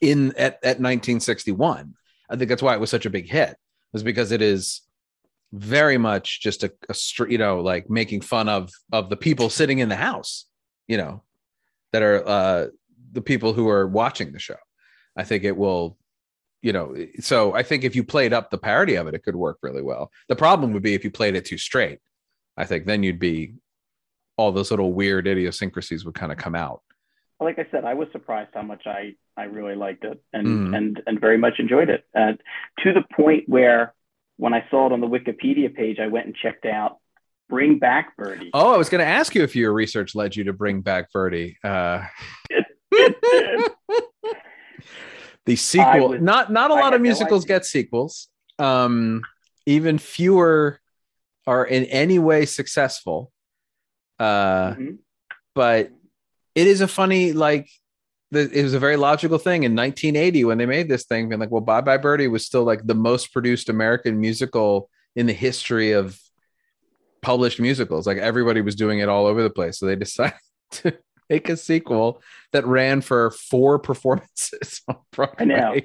[0.00, 1.94] in at, at 1961.
[2.30, 3.56] I think that's why it was such a big hit,
[3.92, 4.82] was because it is
[5.52, 6.94] very much just a, a
[7.28, 10.44] you know, like making fun of of the people sitting in the house,
[10.86, 11.22] you know,
[11.92, 12.66] that are uh
[13.12, 14.56] the people who are watching the show.
[15.18, 15.98] I think it will,
[16.62, 19.36] you know, so I think if you played up the parody of it, it could
[19.36, 20.12] work really well.
[20.28, 21.98] The problem would be if you played it too straight.
[22.56, 23.54] I think then you'd be
[24.36, 26.82] all those little weird idiosyncrasies would kind of come out.
[27.40, 30.76] Like I said, I was surprised how much I I really liked it and mm.
[30.76, 32.04] and and very much enjoyed it.
[32.14, 32.32] Uh,
[32.84, 33.94] to the point where
[34.36, 36.98] when I saw it on the Wikipedia page, I went and checked out
[37.48, 38.50] Bring Back Birdie.
[38.54, 41.12] Oh, I was going to ask you if your research led you to Bring Back
[41.12, 41.58] Birdie.
[41.62, 42.04] Uh...
[45.48, 48.28] the sequel not not a lot of musicals no get sequels.
[48.58, 49.22] Um
[49.66, 50.80] even fewer
[51.46, 53.32] are in any way successful.
[54.18, 54.94] Uh mm-hmm.
[55.54, 55.90] but
[56.54, 57.68] it is a funny like
[58.30, 61.40] the, it was a very logical thing in 1980 when they made this thing being
[61.40, 65.32] like well bye bye birdie was still like the most produced american musical in the
[65.32, 66.20] history of
[67.20, 68.06] published musicals.
[68.06, 69.78] Like everybody was doing it all over the place.
[69.78, 70.38] So they decided
[70.72, 70.96] to
[71.28, 75.36] make a sequel that ran for four performances on Broadway.
[75.38, 75.80] I know.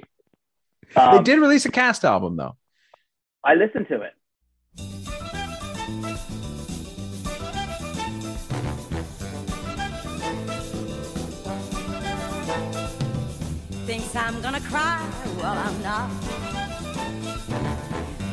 [0.96, 2.56] Um, they did release a cast album though.
[3.44, 4.12] I listened to it.
[13.86, 16.10] Thinks I'm gonna cry, well I'm not.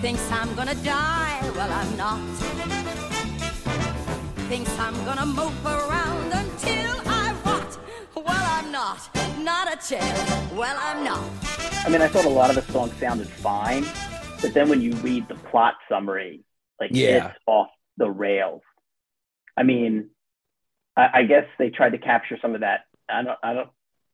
[0.02, 2.20] Thinks I'm gonna die, well I'm not.
[4.48, 6.41] Thinks I'm gonna mope around until well,
[8.72, 9.38] I'm not.
[9.40, 10.54] Not a chance.
[10.54, 11.30] Well, I'm not.
[11.86, 13.86] I mean, I thought a lot of the songs sounded fine,
[14.42, 16.46] but then when you read the plot summary,
[16.80, 17.28] like yeah.
[17.28, 18.62] it's off the rails.
[19.58, 20.12] I mean,
[20.96, 22.86] I, I guess they tried to capture some of that.
[23.10, 23.70] I don't, I don't,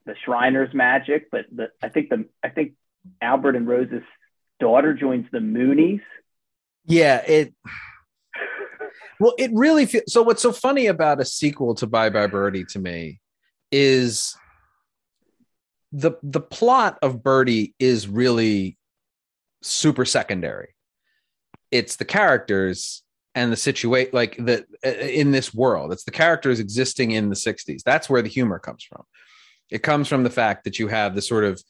[0.07, 2.71] the Shriners magic, but the, I think the, I think
[3.21, 4.01] Albert and Rose's
[4.59, 6.01] daughter joins the Moonies.
[6.83, 7.53] Yeah, it.
[9.19, 10.23] well, it really feels so.
[10.23, 13.19] What's so funny about a sequel to Bye Bye Birdie to me
[13.71, 14.35] is
[15.91, 18.77] the the plot of Birdie is really
[19.61, 20.75] super secondary.
[21.71, 23.03] It's the characters
[23.35, 25.91] and the situation like the in this world.
[25.91, 27.83] It's the characters existing in the 60s.
[27.83, 29.03] That's where the humor comes from.
[29.69, 31.61] It comes from the fact that you have the sort of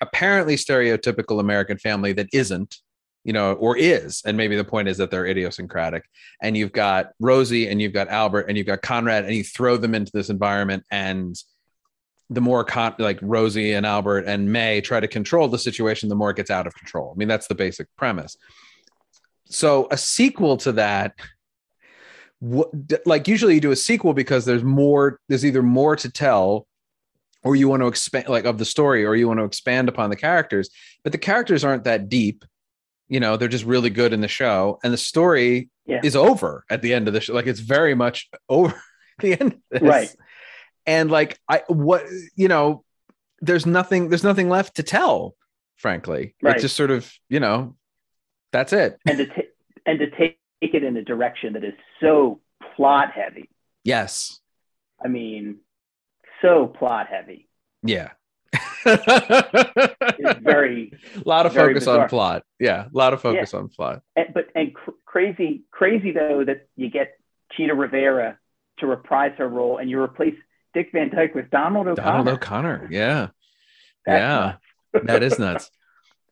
[0.00, 2.76] apparently stereotypical American family that isn't
[3.26, 6.04] you know, or is, and maybe the point is that they're idiosyncratic.
[6.40, 9.76] And you've got Rosie and you've got Albert and you've got Conrad, and you throw
[9.76, 11.34] them into this environment, and
[12.30, 16.16] the more con- like Rosie and Albert and Mae try to control the situation, the
[16.16, 17.12] more it gets out of control.
[17.14, 18.36] I mean, that's the basic premise.
[19.44, 21.14] So a sequel to that,
[22.40, 22.68] what,
[23.06, 26.66] like usually you do a sequel because there's more, there's either more to tell
[27.46, 30.10] or you want to expand like of the story or you want to expand upon
[30.10, 30.68] the characters
[31.04, 32.44] but the characters aren't that deep
[33.08, 36.00] you know they're just really good in the show and the story yeah.
[36.02, 38.74] is over at the end of the show like it's very much over
[39.20, 40.14] the end right
[40.86, 42.84] and like i what you know
[43.40, 45.34] there's nothing there's nothing left to tell
[45.76, 46.34] frankly.
[46.42, 46.54] Right.
[46.54, 47.76] it's just sort of you know
[48.52, 48.98] that's it.
[49.06, 49.48] And to t-
[49.84, 52.40] and to take it in a direction that is so
[52.76, 53.48] plot heavy.
[53.84, 54.40] Yes.
[55.02, 55.58] I mean
[56.42, 57.48] so plot heavy.
[57.82, 58.10] Yeah.
[58.88, 62.04] It's very a lot of focus bizarre.
[62.04, 62.42] on plot.
[62.58, 63.58] Yeah a lot of focus yeah.
[63.58, 64.02] on plot.
[64.16, 67.18] And, but and cr- crazy crazy though that you get
[67.52, 68.38] Chita Rivera
[68.78, 70.34] to reprise her role and you replace
[70.76, 72.06] Dick Van Dyke with Donald O'Connor.
[72.06, 73.28] Donald O'Connor, yeah,
[74.04, 74.60] That's
[74.92, 75.70] yeah, that is nuts.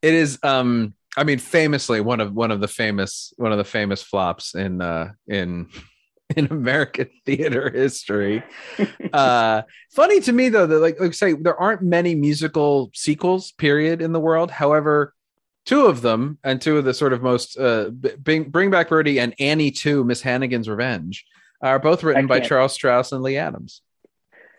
[0.02, 0.38] It is.
[0.42, 4.54] Um, I mean, famously one of one of the famous one of the famous flops
[4.54, 5.70] in uh, in
[6.36, 8.42] in American theater history.
[9.14, 14.02] uh, funny to me though that like like say there aren't many musical sequels period
[14.02, 14.50] in the world.
[14.50, 15.14] However,
[15.64, 19.20] two of them and two of the sort of most uh, bring, bring back Birdie
[19.20, 21.24] and Annie 2 Miss Hannigan's Revenge
[21.62, 23.80] are both written by Charles Strouse and Lee Adams.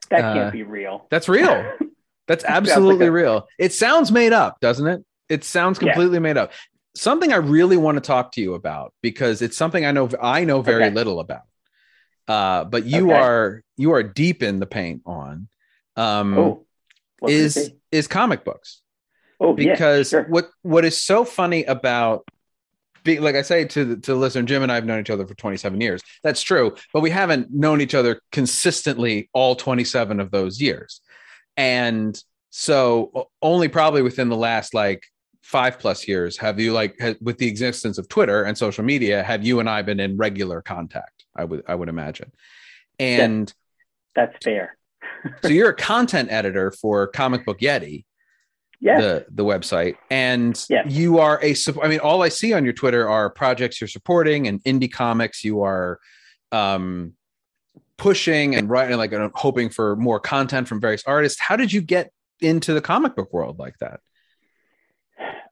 [0.09, 1.07] That can't uh, be real.
[1.09, 1.73] That's real.
[2.27, 3.47] That's absolutely like a- real.
[3.59, 5.05] It sounds made up, doesn't it?
[5.29, 6.21] It sounds completely yeah.
[6.21, 6.51] made up.
[6.95, 10.45] Something I really want to talk to you about because it's something I know I
[10.45, 10.93] know very okay.
[10.93, 11.43] little about.
[12.27, 13.19] Uh, but you okay.
[13.19, 15.47] are you are deep in the paint on.
[15.95, 16.65] Um, oh,
[17.27, 18.81] is is comic books.
[19.39, 20.29] Oh, because yeah, sure.
[20.29, 22.25] what what is so funny about
[23.05, 25.09] being like I say to the, to the listener, Jim and I have known each
[25.09, 26.01] other for 27 years.
[26.23, 30.99] That's true, but we haven't known each other consistently all 27 of those years.
[31.55, 35.05] And so only probably within the last like
[35.43, 39.45] five plus years have you like with the existence of Twitter and social media have
[39.45, 41.25] you and I been in regular contact.
[41.35, 42.31] I would I would imagine.
[42.97, 43.53] And
[44.15, 44.77] yeah, that's fair.
[45.43, 48.05] so you're a content editor for Comic Book Yeti
[48.79, 48.99] yeah.
[48.99, 50.87] the the website and yeah.
[50.87, 54.47] you are a i mean all i see on your twitter are projects you're supporting
[54.47, 55.99] and indie comics you are
[56.51, 57.13] um
[57.97, 61.81] pushing and writing like and hoping for more content from various artists how did you
[61.81, 62.11] get
[62.41, 63.99] into the comic book world like that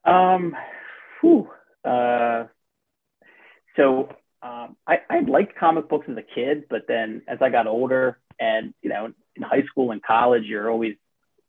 [0.05, 0.55] um
[1.21, 1.49] whew,
[1.85, 2.43] uh
[3.75, 4.09] so
[4.43, 8.19] um, I, I liked comic books as a kid, but then as I got older
[8.39, 10.95] and, you know, in high school and college, you're always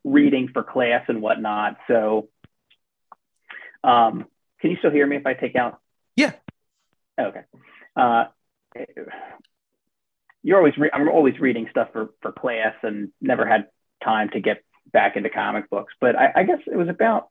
[0.04, 1.78] reading for class and whatnot.
[1.88, 2.28] So,
[3.82, 4.26] um,
[4.60, 5.80] can you still hear me if I take out?
[6.16, 6.32] Yeah.
[7.20, 7.42] Okay.
[7.96, 8.24] Uh,
[10.42, 13.66] you're always re- I'm always reading stuff for for class and never had
[14.02, 14.62] time to get
[14.92, 15.94] back into comic books.
[16.00, 17.28] But I, I guess it was about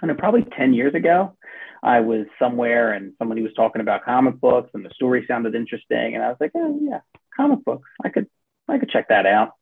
[0.00, 1.36] I don't know, probably 10 years ago.
[1.82, 6.14] I was somewhere and somebody was talking about comic books and the story sounded interesting.
[6.14, 7.00] And I was like, oh, yeah,
[7.36, 7.88] comic books.
[8.04, 8.26] I could,
[8.68, 9.52] I could check that out.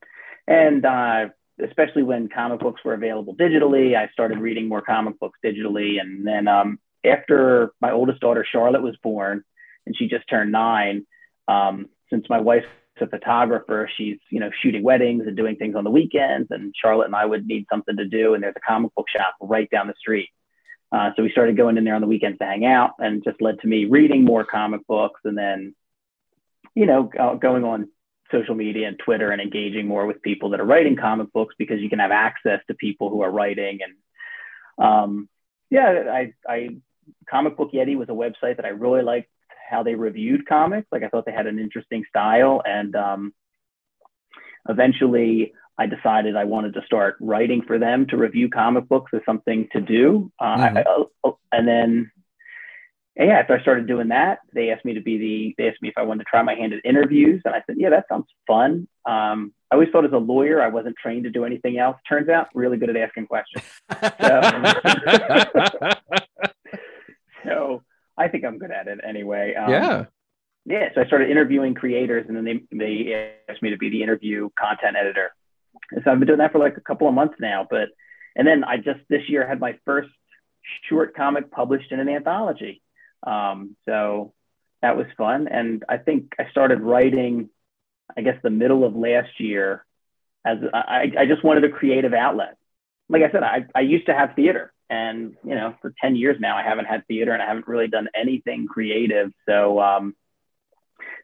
[0.46, 1.28] And uh,
[1.62, 6.01] especially when comic books were available digitally, I started reading more comic books digitally.
[6.01, 9.42] And then um, after my oldest daughter Charlotte was born,
[9.87, 11.07] and she just turned nine,
[11.49, 12.66] um, since my wife's
[13.01, 16.49] a photographer, she's you know shooting weddings and doing things on the weekends.
[16.51, 19.35] And Charlotte and I would need something to do, and there's a comic book shop
[19.40, 20.29] right down the street.
[20.92, 23.40] Uh, so we started going in there on the weekends to hang out, and just
[23.40, 25.75] led to me reading more comic books, and then
[26.75, 27.88] you know going on
[28.31, 31.81] social media and Twitter and engaging more with people that are writing comic books because
[31.81, 33.79] you can have access to people who are writing.
[33.83, 35.29] And um,
[35.71, 36.77] yeah, I, I
[37.29, 39.31] Comic Book Yeti was a website that I really liked
[39.69, 40.89] how they reviewed comics.
[40.91, 43.35] Like I thought they had an interesting style, and um,
[44.69, 49.21] eventually I decided I wanted to start writing for them to review comic books as
[49.27, 50.33] something to do.
[50.39, 50.79] Uh, mm-hmm.
[50.79, 52.11] I, I, and then
[53.16, 55.81] and yeah, after I started doing that, they asked me to be the, they asked
[55.81, 57.40] me if I wanted to try my hand at interviews.
[57.46, 58.87] And I said, yeah, that sounds fun.
[59.07, 61.96] Um, I always thought as a lawyer, I wasn't trained to do anything else.
[62.07, 63.64] Turns out really good at asking questions.
[63.90, 64.40] So,
[67.44, 67.83] so
[68.18, 69.55] I think I'm good at it anyway.
[69.55, 70.05] Um, yeah.
[70.66, 70.90] Yeah.
[70.94, 74.51] So I started interviewing creators and then they, they asked me to be the interview
[74.59, 75.30] content editor.
[75.91, 77.88] And so I've been doing that for like a couple of months now, but,
[78.34, 80.11] and then I just this year had my first
[80.91, 82.82] short comic published in an anthology.
[83.25, 84.33] Um, so
[84.83, 85.49] that was fun.
[85.49, 87.51] And I think I started writing,
[88.17, 89.85] I guess, the middle of last year
[90.45, 92.57] as I, I just wanted a creative outlet.
[93.09, 96.37] Like I said, I, I used to have theater and, you know, for 10 years
[96.39, 99.33] now, I haven't had theater and I haven't really done anything creative.
[99.49, 100.14] So, um,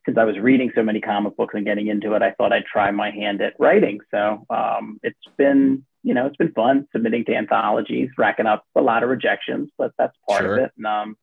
[0.05, 2.65] since I was reading so many comic books and getting into it, I thought I'd
[2.65, 4.01] try my hand at writing.
[4.11, 8.81] So um, it's been, you know, it's been fun submitting to anthologies, racking up a
[8.81, 10.59] lot of rejections, but that's part sure.
[10.59, 10.73] of it.
[10.77, 11.17] And um,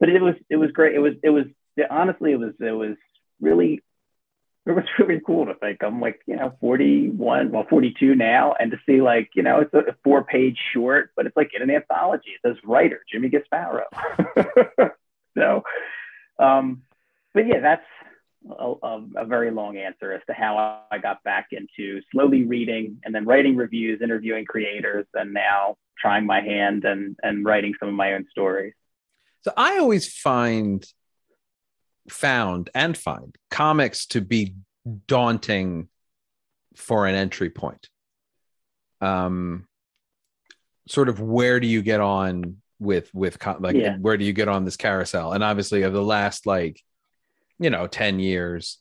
[0.00, 0.94] but it was it was great.
[0.94, 1.44] It was it was
[1.90, 2.96] honestly it was it was
[3.40, 3.80] really
[4.66, 8.70] it was really cool to think I'm like you know 41 well 42 now and
[8.72, 11.70] to see like you know it's a four page short but it's like in an
[11.70, 13.84] anthology it says writer Jimmy Gaspero
[15.38, 15.62] so
[16.38, 16.82] um
[17.34, 17.84] but yeah that's
[18.58, 22.98] a, a, a, very long answer as to how I got back into slowly reading
[23.04, 27.90] and then writing reviews, interviewing creators, and now trying my hand and and writing some
[27.90, 28.72] of my own stories.
[29.42, 30.84] So I always find
[32.08, 34.54] found and find comics to be
[35.06, 35.88] daunting
[36.74, 37.88] for an entry point.
[39.00, 39.66] Um,
[40.88, 43.96] sort of where do you get on with with like yeah.
[43.98, 45.32] where do you get on this carousel?
[45.32, 46.82] And obviously, of the last like
[47.58, 48.78] you know 10 years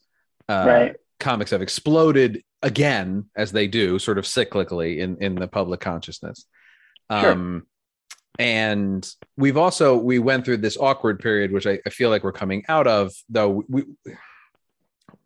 [0.47, 0.95] uh, right.
[1.19, 6.45] comics have exploded again as they do sort of cyclically in in the public consciousness
[7.11, 7.63] sure.
[8.39, 12.31] And we've also we went through this awkward period which I, I feel like we're
[12.31, 13.83] coming out of though we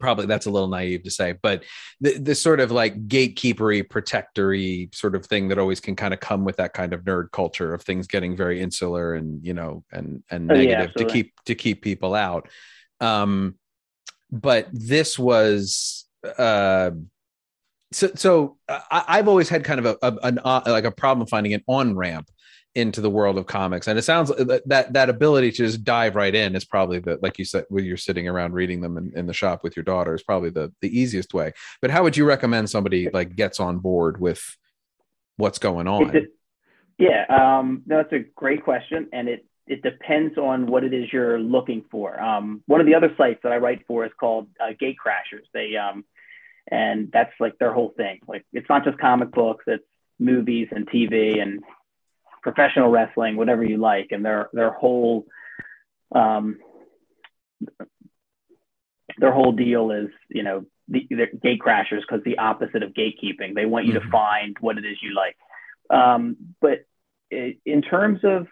[0.04, 1.64] probably that's a little naive to say, but
[2.02, 6.20] this the sort of like gatekeepery, protectory sort of thing that always can kind of
[6.20, 9.84] come with that kind of nerd culture of things getting very insular and you know
[9.94, 12.50] and and oh, negative yeah, to keep to keep people out.
[13.00, 13.56] Um,
[14.30, 16.06] but this was
[16.38, 16.92] uh,
[17.94, 21.28] so so I, have always had kind of a, a an uh, like a problem
[21.28, 22.30] finding an on ramp
[22.76, 26.34] into the world of comics and it sounds that that ability to just dive right
[26.34, 29.28] in is probably the like you said when you're sitting around reading them in, in
[29.28, 32.26] the shop with your daughter is probably the the easiest way but how would you
[32.26, 34.58] recommend somebody like gets on board with
[35.38, 36.12] what's going on
[36.98, 41.12] yeah um no, that's a great question and it it depends on what it is
[41.14, 42.20] you're looking for.
[42.22, 45.46] Um, one of the other sites that I write for is called uh, Gatecrashers.
[45.54, 46.04] They um,
[46.70, 48.20] and that's like their whole thing.
[48.28, 49.84] Like it's not just comic books; it's
[50.20, 51.64] movies and TV and
[52.44, 54.10] professional wrestling, whatever you like.
[54.12, 55.26] And their their whole
[56.14, 56.60] um,
[59.18, 63.56] their whole deal is you know the, the gatecrashers because the opposite of gatekeeping.
[63.56, 64.06] They want you mm-hmm.
[64.06, 65.38] to find what it is you like.
[65.90, 66.86] Um, but
[67.32, 68.48] it, in terms of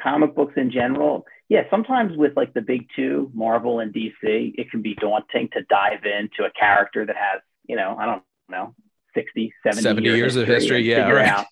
[0.00, 4.70] comic books in general, yeah, sometimes with like the big two, Marvel and DC, it
[4.70, 8.74] can be daunting to dive into a character that has, you know, I don't know,
[9.14, 10.82] 60, 70, 70 years, years of history.
[10.82, 11.10] Yeah.
[11.10, 11.28] Right.
[11.28, 11.46] Out,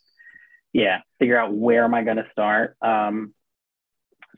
[0.77, 0.99] yeah.
[1.19, 2.77] Figure out where am I going to start.
[2.83, 3.33] Um,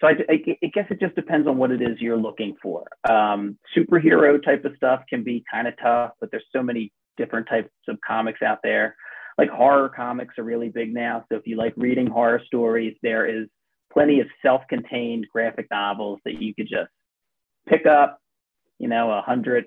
[0.01, 2.86] so I, I, I, guess it just depends on what it is you're looking for.
[3.11, 7.49] Um, superhero type of stuff can be kind of tough, but there's so many different
[7.49, 8.95] types of comics out there.
[9.36, 11.24] Like horror comics are really big now.
[11.28, 13.49] So if you like reading horror stories, there is
[13.93, 16.91] plenty of self-contained graphic novels that you could just
[17.68, 18.20] pick up,
[18.78, 19.64] you know, a hundred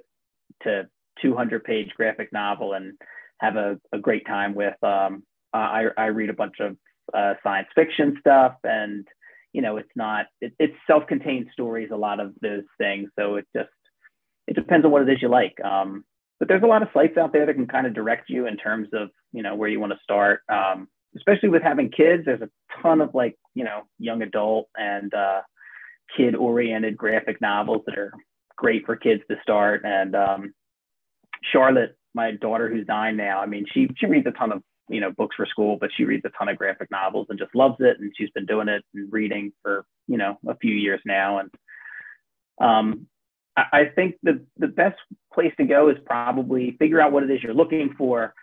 [0.64, 0.88] to
[1.22, 2.94] 200 page graphic novel and
[3.42, 4.82] have a, a great time with.
[4.82, 6.78] Um, I, I read a bunch of
[7.14, 9.06] uh, science fiction stuff and,
[9.54, 13.10] you know, it's not, it, it's self-contained stories, a lot of those things.
[13.20, 13.70] So it just,
[14.47, 15.56] it depends on what it is you like.
[15.64, 16.06] Um,
[16.39, 18.58] but there's a lot of sites out there that can kind of direct you in
[18.58, 20.41] terms of, you know, where you want to start.
[20.52, 22.49] Um, especially with having kids, there's a
[22.82, 25.41] ton of like, you know, young adult and uh,
[26.16, 28.14] kid oriented graphic novels that are
[28.56, 29.82] great for kids to start.
[29.84, 30.54] And um,
[31.52, 35.00] Charlotte, my daughter who's nine now, I mean, she, she reads a ton of, you
[35.00, 37.78] know, books for school, but she reads a ton of graphic novels and just loves
[37.80, 38.00] it.
[38.00, 41.39] And she's been doing it and reading for, you know, a few years now.
[41.39, 41.50] And
[42.60, 43.08] um,
[43.56, 44.98] I, I think the, the best
[45.34, 48.34] place to go is probably figure out what it is you're looking for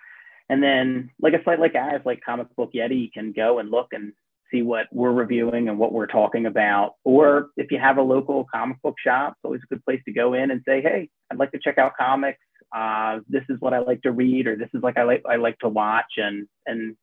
[0.48, 3.70] and then, like a site like ours, like Comic Book Yeti, you can go and
[3.70, 4.12] look and
[4.50, 6.94] see what we're reviewing and what we're talking about.
[7.04, 10.12] Or if you have a local comic book shop, it's always a good place to
[10.12, 12.38] go in and say, "Hey, I'd like to check out comics.
[12.74, 15.36] Uh, this is what I like to read, or this is like I like I
[15.36, 16.96] like to watch." And and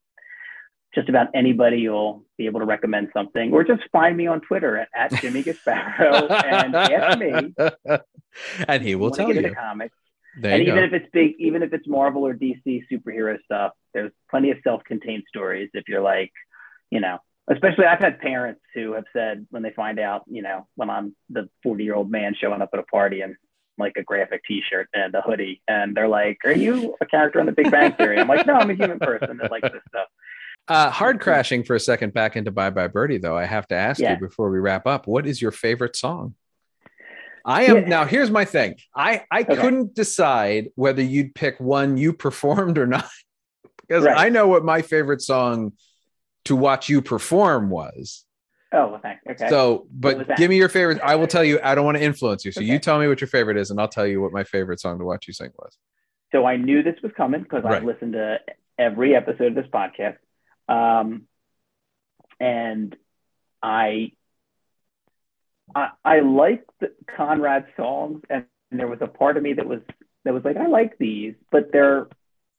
[0.94, 4.76] just about anybody will be able to recommend something, or just find me on Twitter
[4.76, 7.98] at, at Jimmy Gaspero and ask me.
[8.68, 9.54] And he will tell you.
[9.54, 9.96] Comics
[10.36, 10.82] there and even go.
[10.82, 15.24] if it's big, even if it's Marvel or DC superhero stuff, there's plenty of self-contained
[15.28, 15.70] stories.
[15.72, 16.32] If you're like,
[16.90, 17.18] you know,
[17.50, 21.16] especially I've had parents who have said when they find out, you know, when I'm
[21.30, 23.36] the 40 year old man showing up at a party and
[23.78, 27.46] like a graphic T-shirt and a hoodie, and they're like, "Are you a character on
[27.46, 30.08] The Big Bang Theory?" I'm like, "No, I'm a human person that likes this stuff."
[30.68, 33.36] Uh, hard crashing for a second back into Bye Bye Birdie, though.
[33.36, 34.14] I have to ask yeah.
[34.14, 36.34] you before we wrap up, what is your favorite song?
[37.44, 37.88] I am yeah.
[37.88, 38.04] now.
[38.04, 38.74] Here's my thing.
[38.94, 39.56] I I okay.
[39.56, 43.08] couldn't decide whether you'd pick one you performed or not
[43.80, 44.18] because right.
[44.18, 45.72] I know what my favorite song
[46.46, 48.25] to watch you perform was.
[48.76, 49.14] Oh, okay.
[49.30, 49.48] okay.
[49.48, 51.00] So, but give me your favorite.
[51.02, 51.58] I will tell you.
[51.62, 52.70] I don't want to influence you, so okay.
[52.70, 54.98] you tell me what your favorite is, and I'll tell you what my favorite song
[54.98, 55.78] to watch you sing was.
[56.32, 57.76] So I knew this was coming because right.
[57.76, 58.38] I've listened to
[58.78, 60.18] every episode of this podcast,
[60.68, 61.22] um,
[62.38, 62.94] and
[63.62, 64.12] I
[65.74, 66.70] I, I liked
[67.16, 69.80] Conrad's songs, and, and there was a part of me that was
[70.24, 72.08] that was like, I like these, but they're,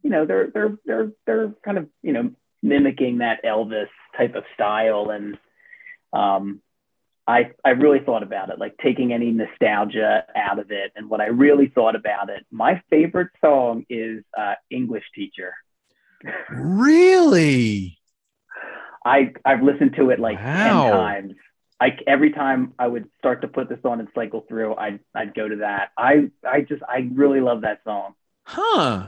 [0.01, 2.32] you know, they're they're they're they're kind of you know
[2.63, 5.38] mimicking that Elvis type of style, and
[6.13, 6.61] um,
[7.27, 10.93] I, I really thought about it, like taking any nostalgia out of it.
[10.95, 15.53] And what I really thought about it, my favorite song is uh, English Teacher.
[16.49, 17.97] Really?
[19.05, 20.83] I I've listened to it like wow.
[20.83, 21.33] ten times.
[21.79, 25.33] I every time I would start to put this on and cycle through, I'd I'd
[25.33, 25.91] go to that.
[25.97, 28.15] I I just I really love that song.
[28.43, 29.07] Huh.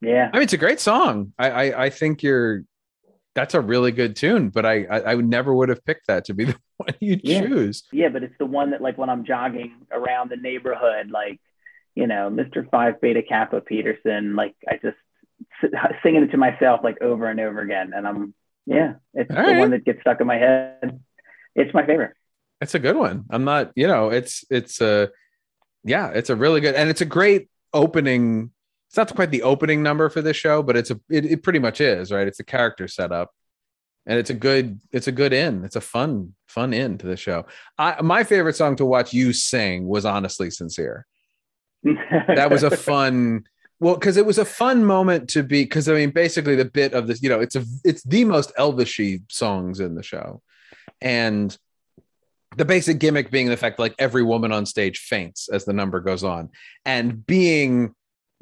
[0.00, 0.28] Yeah.
[0.32, 1.32] I mean, it's a great song.
[1.38, 2.64] I I, I think you're
[3.34, 6.34] that's a really good tune, but I, I, I never would have picked that to
[6.34, 7.40] be the one you yeah.
[7.42, 7.84] choose.
[7.92, 11.40] Yeah, but it's the one that like when I'm jogging around the neighborhood, like
[11.94, 12.68] you know, Mr.
[12.70, 14.96] Phi Beta Kappa Peterson, like I just
[16.02, 18.34] singing it to myself like over and over again, and I'm
[18.66, 19.58] yeah, it's All the right.
[19.58, 21.00] one that gets stuck in my head.
[21.54, 22.14] It's my favorite.
[22.60, 23.24] It's a good one.
[23.30, 25.10] I'm not, you know, it's it's a
[25.84, 28.50] yeah, it's a really good and it's a great opening
[28.94, 31.58] it's not quite the opening number for this show, but it's a it, it pretty
[31.58, 32.28] much is, right?
[32.28, 33.32] It's a character setup.
[34.06, 35.64] And it's a good it's a good end.
[35.64, 37.46] It's a fun fun end to the show.
[37.76, 41.06] I, my favorite song to watch you sing was honestly sincere.
[41.82, 43.42] that was a fun
[43.80, 46.94] well because it was a fun moment to be because i mean basically the bit
[46.94, 50.40] of this you know it's a it's the most elvishy songs in the show
[51.02, 51.58] and
[52.56, 56.00] the basic gimmick being the fact like every woman on stage faints as the number
[56.00, 56.48] goes on
[56.86, 57.94] and being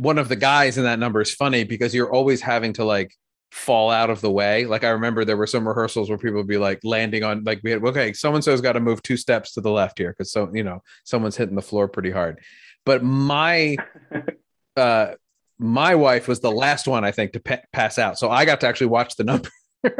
[0.03, 3.15] one of the guys in that number is funny because you're always having to like
[3.53, 4.67] fall out of the way.
[4.67, 7.61] Like I remember there were some rehearsals where people would be like landing on like
[7.63, 10.11] we had okay, so and so's got to move two steps to the left here
[10.11, 12.41] because so you know someone's hitting the floor pretty hard.
[12.85, 13.77] But my
[14.77, 15.13] uh
[15.59, 18.61] my wife was the last one I think to pa- pass out, so I got
[18.63, 19.51] to actually watch the number.
[19.85, 19.95] and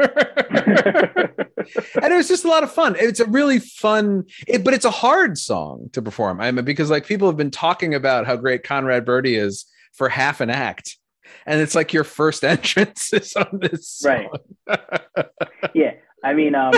[2.11, 2.97] it was just a lot of fun.
[2.99, 6.41] It's a really fun, it, but it's a hard song to perform.
[6.41, 10.09] I mean, because like people have been talking about how great Conrad Birdie is for
[10.09, 10.97] half an act.
[11.45, 14.29] And it's like your first entrance is on this song.
[14.67, 15.29] right
[15.73, 15.93] yeah.
[16.23, 16.73] I mean um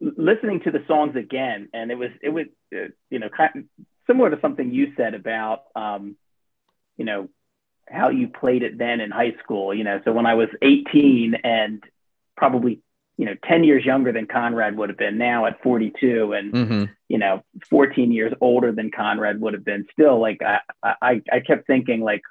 [0.00, 3.64] listening to the songs again and it was it was uh, you know kind of
[4.06, 6.16] similar to something you said about um
[6.98, 7.28] you know
[7.88, 10.00] how you played it then in high school you know.
[10.04, 11.82] So when i was 18 and
[12.36, 12.82] probably
[13.16, 16.84] you know 10 years younger than conrad would have been now at 42 and mm-hmm.
[17.08, 19.86] you know 14 years older than conrad would have been.
[19.92, 22.22] Still like i i, I kept thinking like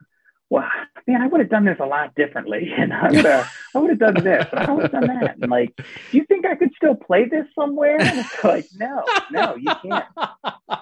[0.50, 0.70] well
[1.08, 3.90] man i would have done this a lot differently and i would have i would
[3.90, 5.38] have done this i would have done that.
[5.42, 8.00] And like do you think i could still play this somewhere?
[8.00, 10.06] And it's like no no you can't.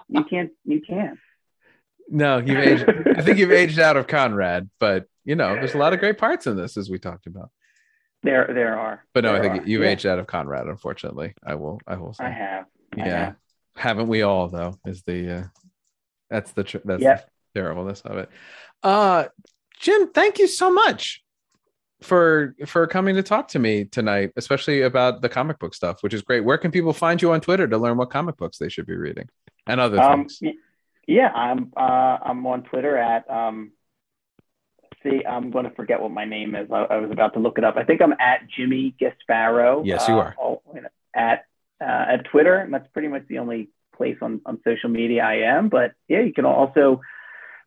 [0.10, 1.20] You can't you can't.
[2.10, 5.78] No you've aged i think you've aged out of conrad but you know there's a
[5.78, 7.50] lot of great parts in this as we talked about
[8.24, 9.06] there, there are.
[9.14, 9.68] But no, there I think are.
[9.68, 9.90] you've yeah.
[9.90, 10.68] aged out of Conrad.
[10.68, 11.80] Unfortunately, I will.
[11.86, 12.26] I will say.
[12.26, 12.66] I have.
[12.96, 13.36] Yeah, I have.
[13.76, 14.78] haven't we all though?
[14.86, 15.44] Is the uh,
[16.30, 17.30] that's the tr- that's yep.
[17.54, 18.30] the terribleness of it.
[18.82, 19.26] Uh,
[19.80, 21.24] Jim, thank you so much
[22.02, 26.14] for for coming to talk to me tonight, especially about the comic book stuff, which
[26.14, 26.44] is great.
[26.44, 28.96] Where can people find you on Twitter to learn what comic books they should be
[28.96, 29.28] reading
[29.68, 30.40] and other um, things?
[31.08, 33.72] Yeah, I'm uh, I'm on Twitter at um,
[35.04, 36.70] see, I'm going to forget what my name is.
[36.72, 37.76] I, I, was about to look it up.
[37.78, 39.84] I think I'm at Jimmy Gaspero.
[39.86, 40.36] Yes, you are.
[40.42, 40.56] Uh,
[41.16, 41.46] at
[41.82, 45.58] uh, at Twitter, and that's pretty much the only place on, on social media I
[45.58, 45.70] am.
[45.70, 47.02] But yeah, you can also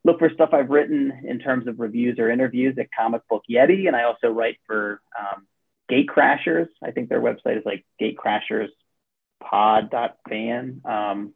[0.05, 3.87] look for stuff I've written in terms of reviews or interviews at Comic Book Yeti,
[3.87, 5.47] and I also write for um,
[5.91, 6.68] Gatecrashers.
[6.82, 8.68] I think their website is like Gate Crashers
[9.43, 10.80] gatecrasherspod.fan.
[10.84, 11.34] Um,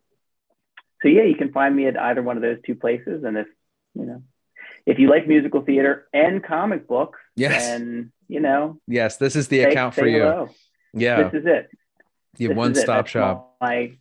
[1.03, 3.46] so yeah, you can find me at either one of those two places, and if
[3.94, 4.22] you know
[4.87, 9.49] if you like musical theater and comic books, yes, and you know, yes, this is
[9.49, 10.20] the say, account for you.
[10.20, 10.49] Hello.
[10.93, 11.70] Yeah, this is it.
[12.37, 13.57] The one stop shop.
[13.61, 13.93] My,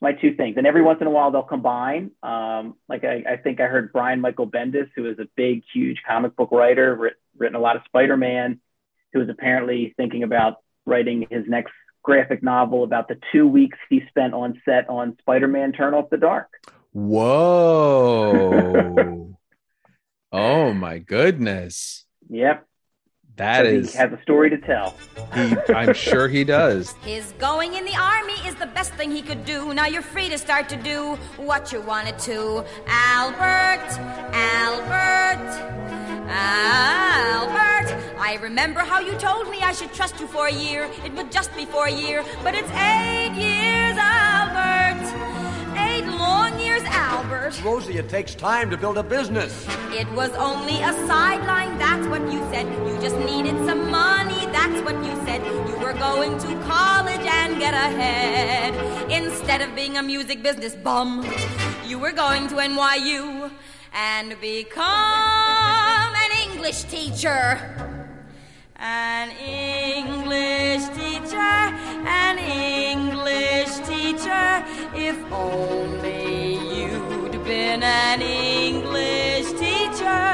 [0.00, 2.10] my two things, and every once in a while they'll combine.
[2.22, 5.98] Um, like I, I, think I heard Brian Michael Bendis, who is a big, huge
[6.06, 8.60] comic book writer, writ, written a lot of Spider Man,
[9.12, 11.72] who is apparently thinking about writing his next
[12.02, 16.10] graphic novel about the two weeks he spent on set on Spider Man Turn Off
[16.10, 16.48] the Dark.
[16.92, 18.48] Whoa.
[20.32, 22.06] Oh my goodness.
[22.30, 22.66] Yep.
[23.36, 23.92] That is.
[23.92, 24.94] He has a story to tell.
[25.34, 26.92] He, I'm sure he does.
[27.02, 29.72] His going in the army is the best thing he could do.
[29.74, 32.64] Now you're free to start to do what you wanted to.
[32.86, 33.88] Albert,
[34.32, 35.48] Albert,
[36.28, 38.18] Albert.
[38.18, 40.90] I remember how you told me I should trust you for a year.
[41.04, 44.31] It would just be for a year, but it's eight years, Albert eight
[46.32, 47.52] long years, Albert.
[47.64, 49.52] Rosie, it takes time to build a business.
[50.02, 52.66] It was only a sideline, that's what you said.
[52.88, 55.40] You just needed some money, that's what you said.
[55.68, 58.72] You were going to college and get ahead.
[59.20, 61.10] Instead of being a music business bum,
[61.90, 63.50] you were going to NYU
[63.92, 67.44] and become an English teacher.
[68.84, 71.54] An English teacher,
[72.24, 74.64] an English teacher
[74.94, 76.01] If only
[77.72, 80.28] been an English teacher,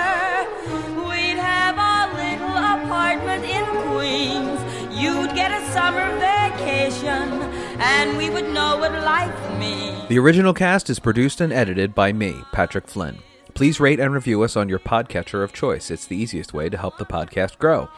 [1.07, 4.61] we'd have a little apartment in Queens.
[4.93, 7.41] You'd get a summer vacation,
[7.78, 10.09] and we would know what life means.
[10.09, 13.18] The original cast is produced and edited by me, Patrick Flynn.
[13.55, 15.93] Please rate and review us on your podcatcher of choice.
[15.93, 17.89] It's the easiest way to help the podcast grow.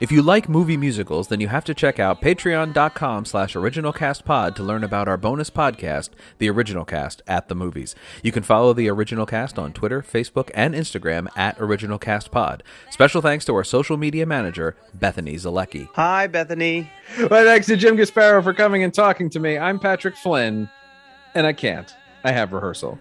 [0.00, 4.62] If you like movie musicals, then you have to check out patreon.com slash originalcastpod to
[4.62, 7.94] learn about our bonus podcast, The Original Cast at the Movies.
[8.22, 12.62] You can follow The Original Cast on Twitter, Facebook, and Instagram at OriginalCastPod.
[12.90, 15.90] Special thanks to our social media manager, Bethany Zalecki.
[15.92, 16.90] Hi, Bethany.
[17.18, 19.58] Well, thanks to Jim Gaspero for coming and talking to me.
[19.58, 20.70] I'm Patrick Flynn,
[21.34, 21.94] and I can't.
[22.24, 22.98] I have rehearsal.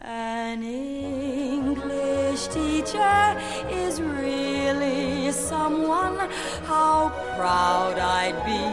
[0.00, 3.40] An English teacher
[3.70, 4.00] is
[5.28, 6.16] you someone,
[6.64, 8.64] how proud I'd be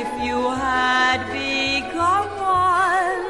[0.00, 3.26] if you had become one.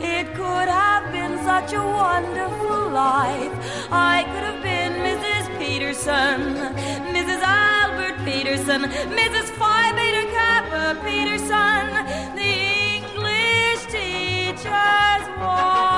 [0.00, 3.52] It could have been such a wonderful life.
[3.90, 5.44] I could have been Mrs.
[5.58, 6.40] Peterson,
[7.16, 7.42] Mrs.
[7.42, 8.82] Albert Peterson,
[9.20, 9.46] Mrs.
[9.58, 11.84] Phi Beta Kappa Peterson,
[12.40, 12.54] the
[12.96, 15.95] English teacher's wife.